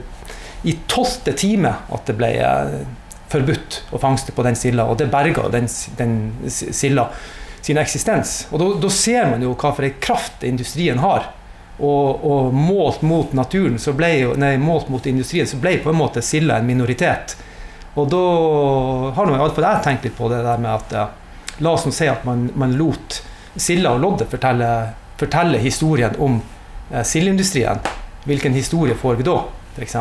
i 0.66 0.76
tolvte 0.90 1.34
time 1.38 1.72
at 1.94 2.06
det 2.10 2.18
ble 2.20 2.30
uh, 2.38 2.84
forbudt 3.32 3.82
å 3.96 4.02
fangste 4.02 4.36
på 4.36 4.46
den 4.46 4.58
silda, 4.60 4.86
og 4.86 5.00
det 5.02 5.10
berga 5.14 5.48
den, 5.54 5.68
den 5.98 6.14
silda 6.50 7.10
sin 7.66 7.82
eksistens. 7.82 8.44
Og 8.54 8.62
da 8.82 8.92
ser 8.94 9.26
man 9.32 9.42
jo 9.42 9.56
hva 9.58 9.74
for 9.74 9.88
en 9.88 9.98
kraft 10.02 10.46
industrien 10.46 11.02
har. 11.02 11.32
Og, 11.76 12.22
og, 12.24 12.54
målt 12.56 13.02
mot 13.04 13.34
naturen, 13.36 13.80
så 13.82 13.92
ble 13.98 14.12
nei, 14.40 14.54
målt 14.62 14.88
mot 14.94 15.06
industrien, 15.10 15.48
så 15.50 15.58
ble 15.60 15.74
på 15.84 15.92
en 15.92 16.00
måte 16.00 16.24
silda 16.24 16.62
en 16.62 16.70
minoritet. 16.70 17.36
Og 17.96 18.10
da 18.12 18.24
har 19.16 19.32
jeg 19.32 19.84
tenkt 19.86 20.08
litt 20.08 20.18
på 20.18 20.28
det 20.32 20.42
der 20.44 20.60
med 20.60 20.74
at 20.76 21.24
La 21.64 21.72
oss 21.72 21.86
nå 21.88 21.94
si 21.96 22.08
at 22.12 22.26
man, 22.28 22.50
man 22.60 22.74
lot 22.76 23.22
silda 23.56 23.94
og 23.96 24.02
loddet 24.04 24.28
fortelle, 24.28 24.70
fortelle 25.16 25.62
historien 25.64 26.16
om 26.20 26.42
eh, 26.92 27.04
sildeindustrien. 27.08 27.80
Hvilken 28.26 28.58
historie 28.58 28.98
får 29.00 29.22
vi 29.22 29.28
da, 29.28 29.38
f.eks.? 29.78 29.96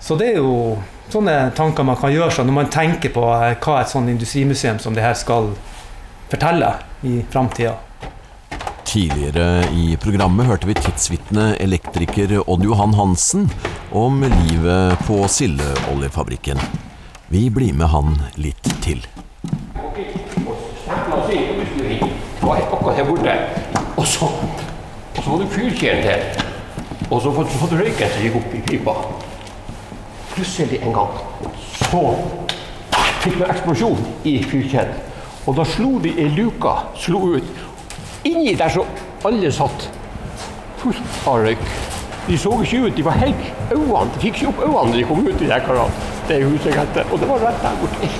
Så 0.00 0.16
det 0.20 0.30
er 0.32 0.40
jo 0.40 0.78
sånne 1.12 1.50
tanker 1.56 1.84
man 1.84 1.98
kan 2.00 2.12
gjøre 2.12 2.32
seg 2.32 2.48
når 2.48 2.56
man 2.56 2.72
tenker 2.72 3.12
på 3.12 3.26
eh, 3.34 3.56
hva 3.60 3.80
et 3.82 3.92
sånt 3.92 4.08
industrimuseum 4.12 4.80
som 4.80 4.96
det 4.96 5.04
her 5.04 5.16
skal 5.18 5.52
fortelle 6.30 6.72
i 7.04 7.18
framtida. 7.30 7.76
Tidligere 8.94 9.64
i 9.74 9.96
programmet 9.98 10.46
hørte 10.46 10.68
vi 10.68 10.74
tidsvitne 10.78 11.56
elektriker 11.58 12.30
Odd 12.46 12.62
Johan 12.62 12.92
Hansen 12.94 13.48
om 13.90 14.20
livet 14.22 15.00
på 15.08 15.16
Sildeoljefabrikken. 15.26 16.60
Vi 17.26 17.48
blir 17.50 17.74
med 17.74 17.90
han 17.90 18.12
litt 18.38 18.68
til. 18.84 19.02
Og 23.96 24.06
så, 24.06 24.28
og 24.30 25.18
så 25.18 25.26
var 25.26 25.42
det 25.42 25.48
fyrtjern 25.56 26.06
der. 26.06 26.22
Og 27.10 27.18
så 27.24 27.32
fikk 27.34 27.72
du 27.72 27.74
røyken 27.80 28.14
som 28.14 28.22
gikk 28.28 28.38
opp 28.44 28.54
i 28.54 28.62
pipa. 28.68 28.94
Plutselig 30.36 30.78
en 30.84 30.94
gang 31.00 31.18
så 31.80 32.04
fikk 33.24 33.42
vi 33.42 33.50
eksplosjon 33.56 34.06
i 34.22 34.36
fyrtjernen. 34.46 35.10
Og 35.44 35.58
da 35.58 35.64
slo 35.68 35.98
de 36.00 36.08
i 36.08 36.24
luka, 36.32 36.72
slo 36.96 37.34
ut 37.34 37.63
inni 38.24 38.54
der 38.58 38.72
så 38.72 38.84
alle 39.24 39.52
satt 39.52 39.88
fullt 40.80 41.26
av 41.28 41.42
røyk. 41.44 41.64
De 42.26 42.38
så 42.40 42.52
ikke 42.64 42.86
ut, 42.86 42.96
de 42.96 43.04
var 43.04 43.18
helt 43.20 43.48
øynene. 43.72 44.06
De 44.14 44.22
fikk 44.22 44.38
ikke 44.40 44.52
opp 44.52 44.62
øynene 44.64 44.92
da 44.92 44.98
de 44.98 45.08
kom 45.08 45.26
ut 45.26 45.42
i 45.44 45.50
det, 45.50 45.60
det 46.28 46.38
huset 46.44 46.78
etter. 46.84 47.10
Og 47.12 47.20
det 47.20 47.28
var 47.28 47.44
rett 47.44 47.60
der 47.64 47.82
borte. 47.82 48.12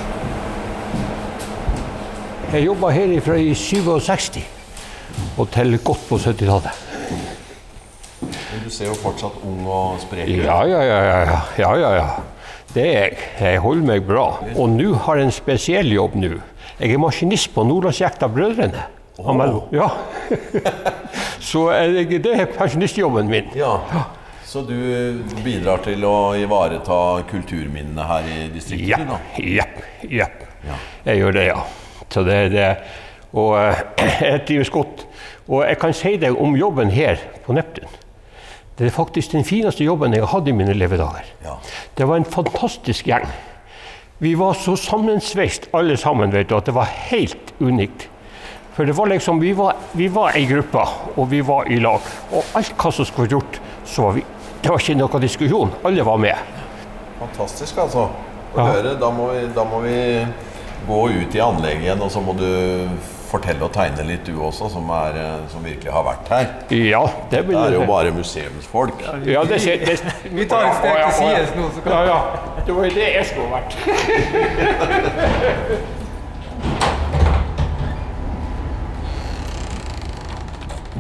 Jeg 2.55 2.67
jobba 2.69 2.91
her 2.95 3.15
fra 3.25 3.37
i 3.41 3.55
67 3.55 4.43
og 5.39 5.49
til 5.51 5.79
godt 5.83 6.05
på 6.09 6.19
70-tallet. 6.23 6.83
Du 8.65 8.71
ser 8.71 8.87
jo 8.89 8.95
fortsatt 8.97 9.41
ung 9.45 9.65
og 9.67 9.99
sprek 10.05 10.29
ut. 10.29 10.45
Ja, 10.45 10.61
ja, 10.69 10.83
ja, 10.87 11.01
ja, 11.03 11.41
ja, 11.59 11.73
ja, 11.81 11.91
ja. 11.99 12.07
Det 12.75 12.85
er 12.85 12.93
jeg. 12.93 13.17
Jeg 13.41 13.63
holder 13.63 13.87
meg 13.89 14.07
bra. 14.07 14.27
Og 14.55 14.71
nå 14.71 14.95
har 15.05 15.19
jeg 15.19 15.29
en 15.29 15.35
spesiell 15.35 15.91
jobb 15.95 16.15
nå. 16.19 16.37
Jeg 16.79 16.95
er 16.95 17.03
maskinist 17.03 17.53
på 17.55 17.67
Nordlandsjekta 17.67 18.29
Brødrene. 18.31 18.87
Oh. 19.19 19.69
Ja. 19.71 19.91
så 21.51 21.69
jeg, 21.71 22.09
det 22.25 22.33
er 22.35 22.49
pensjonistjobben 22.51 23.29
min. 23.31 23.53
Ja. 23.55 23.77
Så 24.45 24.65
du 24.67 24.75
bidrar 25.45 25.83
til 25.83 26.03
å 26.07 26.35
ivareta 26.39 26.99
kulturminnene 27.31 28.07
her 28.09 28.27
i 28.31 28.39
distriktet? 28.55 28.91
Ja, 28.91 29.19
ja, 29.39 29.67
ja. 30.11 30.29
ja. 30.67 30.79
Jeg 31.07 31.23
gjør 31.23 31.37
det, 31.39 31.47
ja. 31.53 31.61
Så 32.11 32.23
det 32.27 32.39
er 32.45 32.53
det. 32.53 32.71
Og 33.35 33.55
jeg 33.59 34.43
trives 34.47 34.71
godt. 34.71 35.07
Og 35.49 35.65
jeg 35.67 35.79
kan 35.83 35.95
si 35.95 36.15
deg 36.23 36.39
om 36.41 36.55
jobben 36.59 36.91
her 36.95 37.23
på 37.47 37.55
Neptun. 37.55 37.91
Det 38.79 38.89
er 38.89 38.95
faktisk 38.95 39.35
den 39.35 39.47
fineste 39.47 39.87
jobben 39.87 40.15
jeg 40.15 40.25
har 40.25 40.33
hatt 40.33 40.51
i 40.51 40.55
mine 40.57 40.75
levedager. 40.75 41.27
Ja. 41.45 41.55
Det 41.99 42.09
var 42.11 42.19
en 42.19 42.27
fantastisk 42.27 43.07
gjeng. 43.07 43.27
Vi 44.19 44.35
var 44.39 44.55
så 44.59 44.75
sammensveist 44.79 45.69
alle 45.75 45.97
sammen 45.99 46.33
vet 46.35 46.51
du, 46.51 46.57
at 46.59 46.67
det 46.67 46.75
var 46.75 46.91
helt 47.11 47.55
unikt. 47.61 48.09
For 48.75 48.85
det 48.85 48.93
var 48.93 49.07
liksom, 49.07 49.41
vi 49.41 49.53
var, 49.53 49.77
vi 49.93 50.09
var 50.09 50.35
ei 50.35 50.47
gruppe, 50.51 50.83
og 51.15 51.29
vi 51.31 51.41
var 51.47 51.69
i 51.71 51.77
lag. 51.79 52.03
Og 52.35 52.57
alt 52.59 52.75
hva 52.75 52.91
som 52.93 53.07
skulle 53.07 53.31
gjort, 53.31 53.61
så 53.87 54.09
var 54.09 54.13
vi 54.19 54.25
Det 54.65 54.71
var 54.73 54.81
ikke 54.81 54.95
noe 54.97 55.19
diskusjon. 55.21 55.71
Alle 55.85 56.03
var 56.03 56.17
med. 56.17 56.37
Fantastisk, 57.21 57.79
altså. 57.79 58.09
Å 58.55 58.57
ja. 58.57 58.65
høre. 58.65 58.95
Da 58.99 59.11
må, 59.13 59.29
vi, 59.35 59.43
da 59.55 59.65
må, 59.69 59.81
vi, 59.85 59.99
gå 60.89 61.01
ut 61.11 61.37
i 61.37 61.41
anlegget 61.45 61.85
igjen, 61.85 62.03
og 62.03 62.11
så 62.13 62.21
må 62.25 62.33
du 62.39 62.49
fortelle 63.29 63.65
og 63.67 63.73
tegne 63.75 64.07
litt 64.09 64.25
du 64.27 64.35
også, 64.41 64.69
som, 64.73 64.89
er, 64.97 65.19
som 65.53 65.65
virkelig 65.65 65.93
har 65.93 66.05
vært 66.07 66.33
her. 66.33 66.47
Ja, 66.75 67.05
Det, 67.31 67.45
blir 67.47 67.59
det 67.59 67.65
er 67.67 67.77
jo 67.79 67.85
bare 67.89 68.15
museumsfolk. 68.17 69.05
Ja, 69.29 69.45
det, 69.49 69.61
det, 69.85 69.99
Vi 70.33 70.49
tar 70.51 70.71
et 70.71 70.81
steg 70.81 71.03
til 71.03 71.13
sides 71.21 71.55
nå, 71.59 71.69
så 71.77 71.85
kan 71.85 71.93
Ja, 71.93 72.03
ja. 72.11 72.21
Det 72.65 72.73
var 72.75 72.89
jo 72.89 72.97
det 72.97 73.11
jeg 73.19 73.27
skulle 73.29 73.51
vært. 73.53 73.77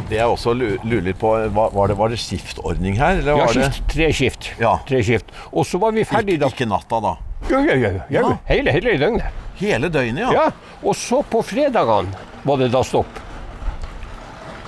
Det 0.09 0.19
jeg 0.19 0.29
også 0.29 0.53
lurer 0.55 1.15
på, 1.17 1.31
var 1.55 1.89
det, 1.89 1.97
var 1.97 2.13
det 2.13 2.19
skiftordning 2.21 2.99
her? 3.01 3.23
ja, 3.25 3.47
skift, 3.49 3.85
tre 3.89 4.11
skift. 4.13 4.51
Ja. 4.61 4.77
Tre 4.89 5.01
skift. 5.05 5.33
Og 5.53 5.65
så 5.67 5.81
var 5.81 5.95
vi 5.97 6.05
ferdig 6.09 6.37
da. 6.43 6.51
Ikke 6.53 6.69
natta, 6.69 7.01
da? 7.01 7.15
Ja, 7.51 7.61
ja, 7.65 7.77
ja. 7.81 7.93
ja. 8.13 8.37
Hele, 8.49 8.75
hele 8.75 8.99
døgnet. 9.01 9.43
Hele 9.61 9.89
døgnet, 9.89 10.27
ja. 10.27 10.33
ja. 10.33 10.79
Og 10.83 10.97
så 10.99 11.23
på 11.31 11.41
fredagene 11.47 12.13
var 12.45 12.61
det 12.61 12.71
da 12.75 12.83
stopp. 12.85 13.21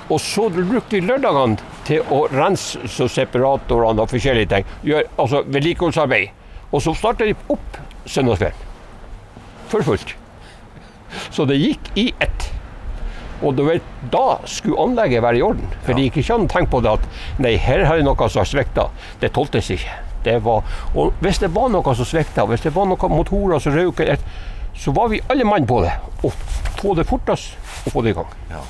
Og 0.06 0.20
så 0.22 0.46
brukte 0.54 0.94
vi 0.94 1.02
lørdagene 1.02 1.58
til 1.86 2.04
å 2.14 2.24
rense 2.30 2.86
så 2.90 3.08
separatorene 3.10 4.04
og 4.04 4.12
forskjellige 4.12 4.52
ting. 4.52 4.68
Gjør, 4.86 5.08
altså 5.18 5.42
vedlikeholdsarbeid. 5.50 6.44
Og 6.70 6.82
så 6.82 6.94
starta 6.96 7.26
de 7.26 7.34
opp 7.52 7.80
søndagskvelden. 8.06 8.62
For 9.70 9.82
fullt. 9.86 10.14
Så 11.34 11.46
det 11.48 11.58
gikk 11.58 11.90
i 11.98 12.12
ett. 12.22 12.52
Og 13.44 13.60
vet, 13.66 13.84
da 14.12 14.38
skulle 14.48 14.80
anlegget 14.80 15.22
være 15.22 15.40
i 15.40 15.44
orden. 15.44 15.74
For 15.82 15.92
ja. 15.92 15.98
det 15.98 16.08
gikk 16.08 16.22
ikke 16.22 16.38
an 16.38 16.46
å 16.46 16.52
tenke 16.52 16.72
på 16.72 16.82
det 16.84 16.94
at 16.96 17.06
nei, 17.42 17.56
her 17.60 17.84
har 17.88 18.00
det 18.00 18.06
noe 18.06 18.28
som 18.28 18.42
har 18.42 18.50
svikta. 18.50 18.88
Det 19.20 19.32
toltes 19.36 19.70
ikke. 19.74 20.02
Det 20.26 20.40
var, 20.42 20.64
og 20.98 21.12
hvis 21.22 21.38
det 21.38 21.52
var 21.54 21.68
noe 21.70 21.94
som 21.94 22.08
svikta, 22.08 22.48
hvis 22.50 22.64
det 22.64 22.72
var 22.74 22.88
noen 22.90 23.12
motorer 23.14 23.62
som 23.62 23.76
røyk, 23.76 24.02
så 24.76 24.92
var 24.96 25.12
vi 25.12 25.20
alle 25.30 25.46
mann 25.46 25.68
på 25.68 25.82
det. 25.84 25.92
Og 26.26 26.34
få 26.80 26.96
det 26.98 27.06
fortest 27.08 27.54
og 27.86 27.92
få 27.94 28.02
det 28.02 28.16
i 28.16 28.18
gang. 28.18 28.34
Ja. 28.50 28.64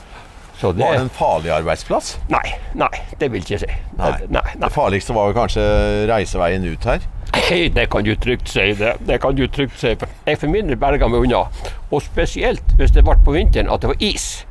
Det, 0.56 0.72
var 0.80 0.94
det 0.94 1.00
en 1.02 1.10
farlig 1.12 1.50
arbeidsplass? 1.52 2.14
Nei, 2.32 2.54
nei, 2.80 2.88
det 3.20 3.28
vil 3.32 3.42
jeg 3.44 3.58
ikke 3.58 3.66
si. 3.66 3.74
Nei, 3.98 4.12
nei. 4.32 4.44
Det 4.56 4.70
farligste 4.72 5.12
var 5.12 5.34
kanskje 5.36 5.64
reiseveien 6.08 6.64
ut 6.64 6.86
her? 6.88 7.04
Hei, 7.36 7.68
det 7.68 7.90
kan 7.92 8.04
du 8.06 8.14
trygt 8.16 8.48
si. 8.48 8.72
Det, 8.78 8.94
det 9.04 9.18
kan 9.20 9.36
du 9.36 9.44
trygt 9.52 9.76
si. 9.80 9.92
Jeg 10.26 10.40
for 10.40 10.48
min 10.48 10.70
del 10.70 10.78
berga 10.80 11.10
meg 11.12 11.26
unna. 11.26 11.42
Og 11.90 12.00
spesielt 12.02 12.72
hvis 12.78 12.94
det 12.96 13.04
ble 13.04 13.18
på 13.26 13.36
vinteren 13.36 13.68
at 13.72 13.84
det 13.84 13.92
var 13.92 14.00
is 14.00 14.46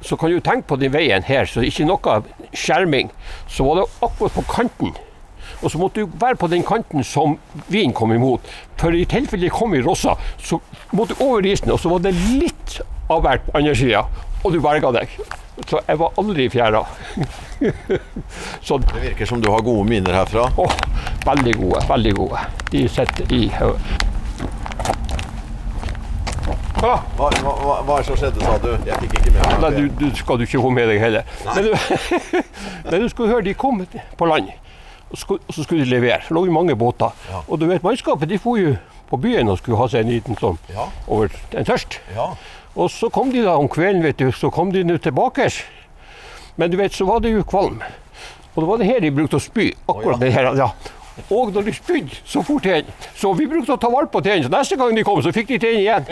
så 0.00 0.16
kan 0.16 0.30
du 0.30 0.40
tenke 0.40 0.68
på 0.68 0.78
den 0.78 0.92
veien 0.94 1.24
her, 1.26 1.46
så 1.46 1.64
ikke 1.64 1.86
noe 1.88 2.20
skjerming. 2.54 3.10
Så 3.50 3.66
var 3.66 3.80
det 3.80 3.86
akkurat 4.02 4.36
på 4.36 4.44
kanten. 4.50 4.96
Og 5.62 5.72
så 5.72 5.78
måtte 5.80 6.04
du 6.04 6.18
være 6.20 6.38
på 6.38 6.46
den 6.46 6.62
kanten 6.62 7.04
som 7.04 7.38
vinden 7.66 7.94
kom 7.96 8.12
imot. 8.14 8.46
For 8.78 8.94
i 8.94 9.04
tilfelle 9.10 9.48
det 9.48 9.54
kom 9.54 9.74
i 9.74 9.82
rossa, 9.82 10.14
så 10.38 10.60
måtte 10.94 11.16
du 11.18 11.24
over 11.24 11.46
isen, 11.46 11.72
og 11.74 11.80
så 11.82 11.90
var 11.90 12.04
det 12.04 12.14
litt 12.14 12.78
av 13.10 13.24
hvert 13.24 13.46
på 13.46 13.58
andre 13.58 13.74
sida. 13.74 14.04
Og 14.44 14.54
du 14.54 14.60
berga 14.62 14.92
deg. 14.94 15.18
Så 15.66 15.80
jeg 15.82 15.98
var 15.98 16.14
aldri 16.20 16.46
i 16.46 16.52
fjæra. 16.52 16.84
det 17.58 19.02
virker 19.02 19.26
som 19.26 19.42
du 19.42 19.50
har 19.50 19.64
gode 19.66 19.88
minner 19.88 20.14
herfra? 20.20 20.46
Å, 20.54 20.68
veldig 21.26 21.56
gode. 21.58 21.82
Veldig 21.90 22.14
gode. 22.20 22.44
De 22.70 22.86
sitter 22.86 23.34
i 23.34 23.48
hva, 26.78 26.94
hva, 27.18 27.30
hva, 27.82 27.96
er 27.96 28.04
det 28.04 28.06
som 28.06 28.18
skjedde, 28.18 28.42
sa 28.44 28.54
du? 28.62 28.68
Jeg 28.86 29.00
fikk 29.02 29.16
ikke 29.18 29.32
med 29.34 29.40
meg 29.40 29.62
Nei, 29.64 29.70
du, 29.74 29.86
du 29.98 30.18
skal 30.18 30.38
du 30.38 30.44
ikke 30.46 30.60
få 30.62 30.70
med 30.70 30.86
deg 30.92 31.00
heller. 31.02 31.32
Men 31.48 31.66
du, 31.66 31.72
men 32.90 33.02
du 33.02 33.08
skulle 33.10 33.32
høre, 33.32 33.46
de 33.48 33.54
kom 33.58 33.80
på 34.20 34.28
land, 34.30 34.52
og 35.10 35.18
så 35.18 35.64
skulle 35.64 35.82
de 35.82 35.90
levere. 35.90 36.20
Det 36.28 36.36
lå 36.36 36.44
jo 36.46 36.54
mange 36.54 36.76
båter. 36.78 37.14
Ja. 37.32 37.42
Og 37.48 37.58
du 37.58 37.66
vet, 37.66 37.82
mannskapet 37.82 38.30
de 38.30 38.38
for 38.42 38.60
jo 38.60 38.76
på 39.08 39.18
byen 39.18 39.50
og 39.50 39.58
skulle 39.58 39.80
ha 39.80 39.88
seg 39.90 40.04
en 40.04 40.12
liten 40.12 40.38
sånn 40.38 40.60
ja. 40.70 40.86
over 41.08 41.32
en 41.56 41.66
tørst. 41.66 41.98
Ja. 42.14 42.30
Og 42.78 42.92
så 42.94 43.10
kom 43.10 43.32
de 43.34 43.42
da 43.42 43.56
om 43.58 43.66
kvelden, 43.72 44.04
vet 44.06 44.20
du, 44.20 44.28
så 44.30 44.52
kom 44.54 44.70
de 44.74 44.84
nå 44.86 45.00
tilbake. 45.02 45.48
Men 46.60 46.70
du 46.70 46.78
vet, 46.78 46.94
så 46.94 47.08
var 47.08 47.24
det 47.24 47.32
jo 47.34 47.42
kvalm. 47.48 47.80
Og 48.54 48.62
det 48.62 48.68
var 48.68 48.78
det 48.78 48.86
her 48.90 49.02
de 49.02 49.14
brukte 49.14 49.38
å 49.38 49.42
spy. 49.42 49.72
akkurat 49.88 50.18
oh, 50.18 50.22
det 50.22 50.30
her, 50.34 50.52
ja. 50.58 50.70
Og 51.34 51.52
når 51.52 51.66
de 51.68 51.74
spydde, 51.76 52.18
så 52.24 52.42
for 52.46 52.62
tennene. 52.64 52.94
Så 53.18 53.32
vi 53.36 53.46
brukte 53.50 53.74
å 53.74 53.80
ta 53.80 53.90
vare 53.92 54.08
på 54.12 54.22
tennene. 54.24 54.46
Så 54.46 54.52
neste 54.52 54.78
gang 54.80 54.94
de 54.96 55.04
kom, 55.06 55.20
så 55.24 55.32
fikk 55.34 55.52
de 55.52 55.58
tenner 55.62 55.82
igjen. 55.82 56.04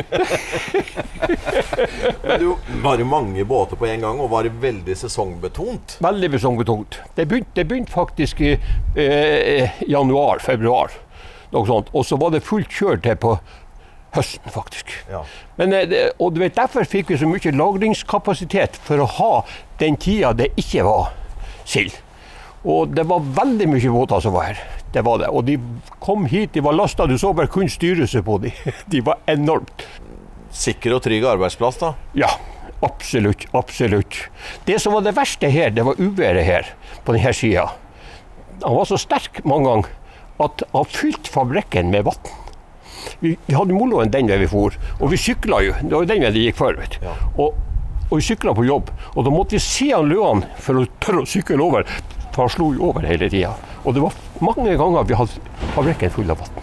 Men 2.26 2.42
du, 2.42 2.48
var 2.84 3.00
det 3.00 3.08
mange 3.08 3.46
båter 3.48 3.80
på 3.80 3.88
en 3.88 4.06
gang, 4.06 4.22
og 4.22 4.32
var 4.34 4.46
det 4.46 4.54
veldig 4.62 4.96
sesongbetont? 5.02 5.98
Veldig 6.04 6.32
sesongbetont. 6.36 7.00
Det 7.16 7.28
begynte, 7.30 7.54
det 7.56 7.66
begynte 7.70 7.94
faktisk 7.94 8.42
i 8.44 8.56
eh, 8.56 9.82
januar-februar. 9.88 10.98
Noe 11.54 11.68
sånt. 11.68 11.92
Og 11.94 12.04
så 12.06 12.18
var 12.20 12.34
det 12.34 12.44
fullt 12.44 12.72
kjør 12.72 13.00
til 13.04 13.16
på 13.22 13.36
høsten, 14.16 14.52
faktisk. 14.52 14.92
Ja. 15.10 15.22
Men, 15.56 15.72
eh, 15.72 16.10
og 16.18 16.34
du 16.34 16.40
vet, 16.40 16.56
Derfor 16.56 16.84
fikk 16.88 17.10
vi 17.12 17.20
så 17.20 17.28
mye 17.28 17.52
lagringskapasitet 17.52 18.80
for 18.82 19.02
å 19.02 19.08
ha 19.18 19.32
den 19.80 19.96
tida 20.00 20.32
det 20.36 20.52
ikke 20.56 20.84
var 20.86 21.12
sild. 21.64 21.94
Og 22.66 22.94
det 22.96 23.04
var 23.06 23.22
veldig 23.22 23.68
mye 23.70 23.92
båter 23.94 24.22
som 24.24 24.34
var 24.34 24.50
her. 24.50 24.62
Det 24.96 25.02
var 25.04 25.18
det. 25.20 25.26
Og 25.28 25.44
de 25.44 25.58
kom 26.00 26.24
hit, 26.24 26.54
de 26.54 26.62
var 26.64 26.72
lasta, 26.72 27.04
du 27.04 27.18
så 27.20 27.34
bare 27.36 27.50
kun 27.52 27.68
styre 27.68 28.06
seg 28.08 28.22
på 28.24 28.38
de. 28.40 28.52
De 28.92 29.02
var 29.04 29.18
enormt. 29.28 29.84
Sikker 30.56 30.94
og 30.96 31.02
trygg 31.04 31.26
arbeidsplass, 31.28 31.76
da? 31.82 31.90
Ja, 32.16 32.30
absolutt. 32.86 33.44
Absolutt. 33.52 34.16
Det 34.64 34.78
som 34.80 34.96
var 34.96 35.04
det 35.04 35.12
verste 35.18 35.50
her, 35.52 35.74
det 35.76 35.84
var 35.84 36.00
uværet 36.00 36.48
her 36.48 36.70
på 37.04 37.12
denne 37.12 37.34
sida. 37.36 37.66
Han 38.62 38.78
var 38.78 38.88
så 38.88 38.96
sterk 38.96 39.42
mange 39.44 39.68
ganger 39.68 39.92
at 40.46 40.64
han 40.72 40.88
fylte 40.96 41.32
fabrikken 41.32 41.92
med 41.92 42.08
vann. 42.08 42.32
Vi, 43.20 43.36
vi 43.36 43.54
hadde 43.56 43.76
moloen 43.76 44.10
den 44.12 44.32
veien 44.32 44.46
vi 44.46 44.48
for, 44.48 44.74
og 44.96 45.12
vi 45.12 45.20
sykla 45.20 45.60
jo. 45.66 45.76
Det 45.82 45.92
var 45.92 46.04
jo 46.06 46.12
den 46.14 46.24
veien 46.24 46.36
det 46.40 46.48
gikk 46.48 46.60
før. 46.64 46.80
vet 46.80 46.96
du. 46.96 47.06
Og, 47.36 47.60
og 48.08 48.16
vi 48.16 48.24
sykla 48.32 48.56
på 48.56 48.64
jobb, 48.64 48.88
og 49.12 49.28
da 49.28 49.32
måtte 49.32 49.58
vi 49.58 49.64
se 49.64 49.92
han 49.92 50.08
løene 50.08 50.48
for 50.56 50.80
å 50.80 50.88
tørre 51.04 51.24
å 51.26 51.28
sykle 51.36 51.60
over. 51.68 51.84
For 52.36 52.44
han 52.44 52.52
slo 52.52 52.66
jo 52.76 52.90
over 52.90 53.06
hele 53.08 53.30
tida. 53.32 53.54
Og 53.88 53.94
det 53.96 54.02
var 54.04 54.16
mange 54.44 54.76
ganger 54.76 55.06
vi 55.08 55.16
hadde 55.16 55.40
fabrikken 55.72 56.12
full 56.12 56.30
av 56.34 56.42
vann. 56.42 56.58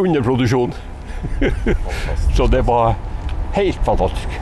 Under 0.00 0.24
produksjon. 0.24 0.72
Så 2.36 2.46
det 2.48 2.62
var 2.64 2.94
helt 3.52 3.80
fantastisk. 3.84 4.40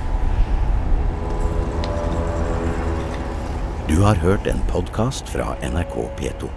Du 3.88 3.98
har 4.02 4.14
hørt 4.22 4.46
en 4.46 4.62
podkast 4.70 5.28
fra 5.28 5.56
NRK 5.66 5.96
P2. 6.20 6.50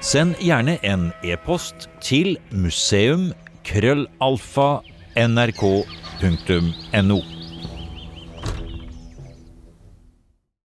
Send 0.00 0.40
gjerne 0.40 0.78
en 0.80 1.10
e-post 1.22 1.90
til 2.00 2.38
museum 2.50 3.34
krøllalfa 3.68 4.80
nrk.no. 5.28 7.20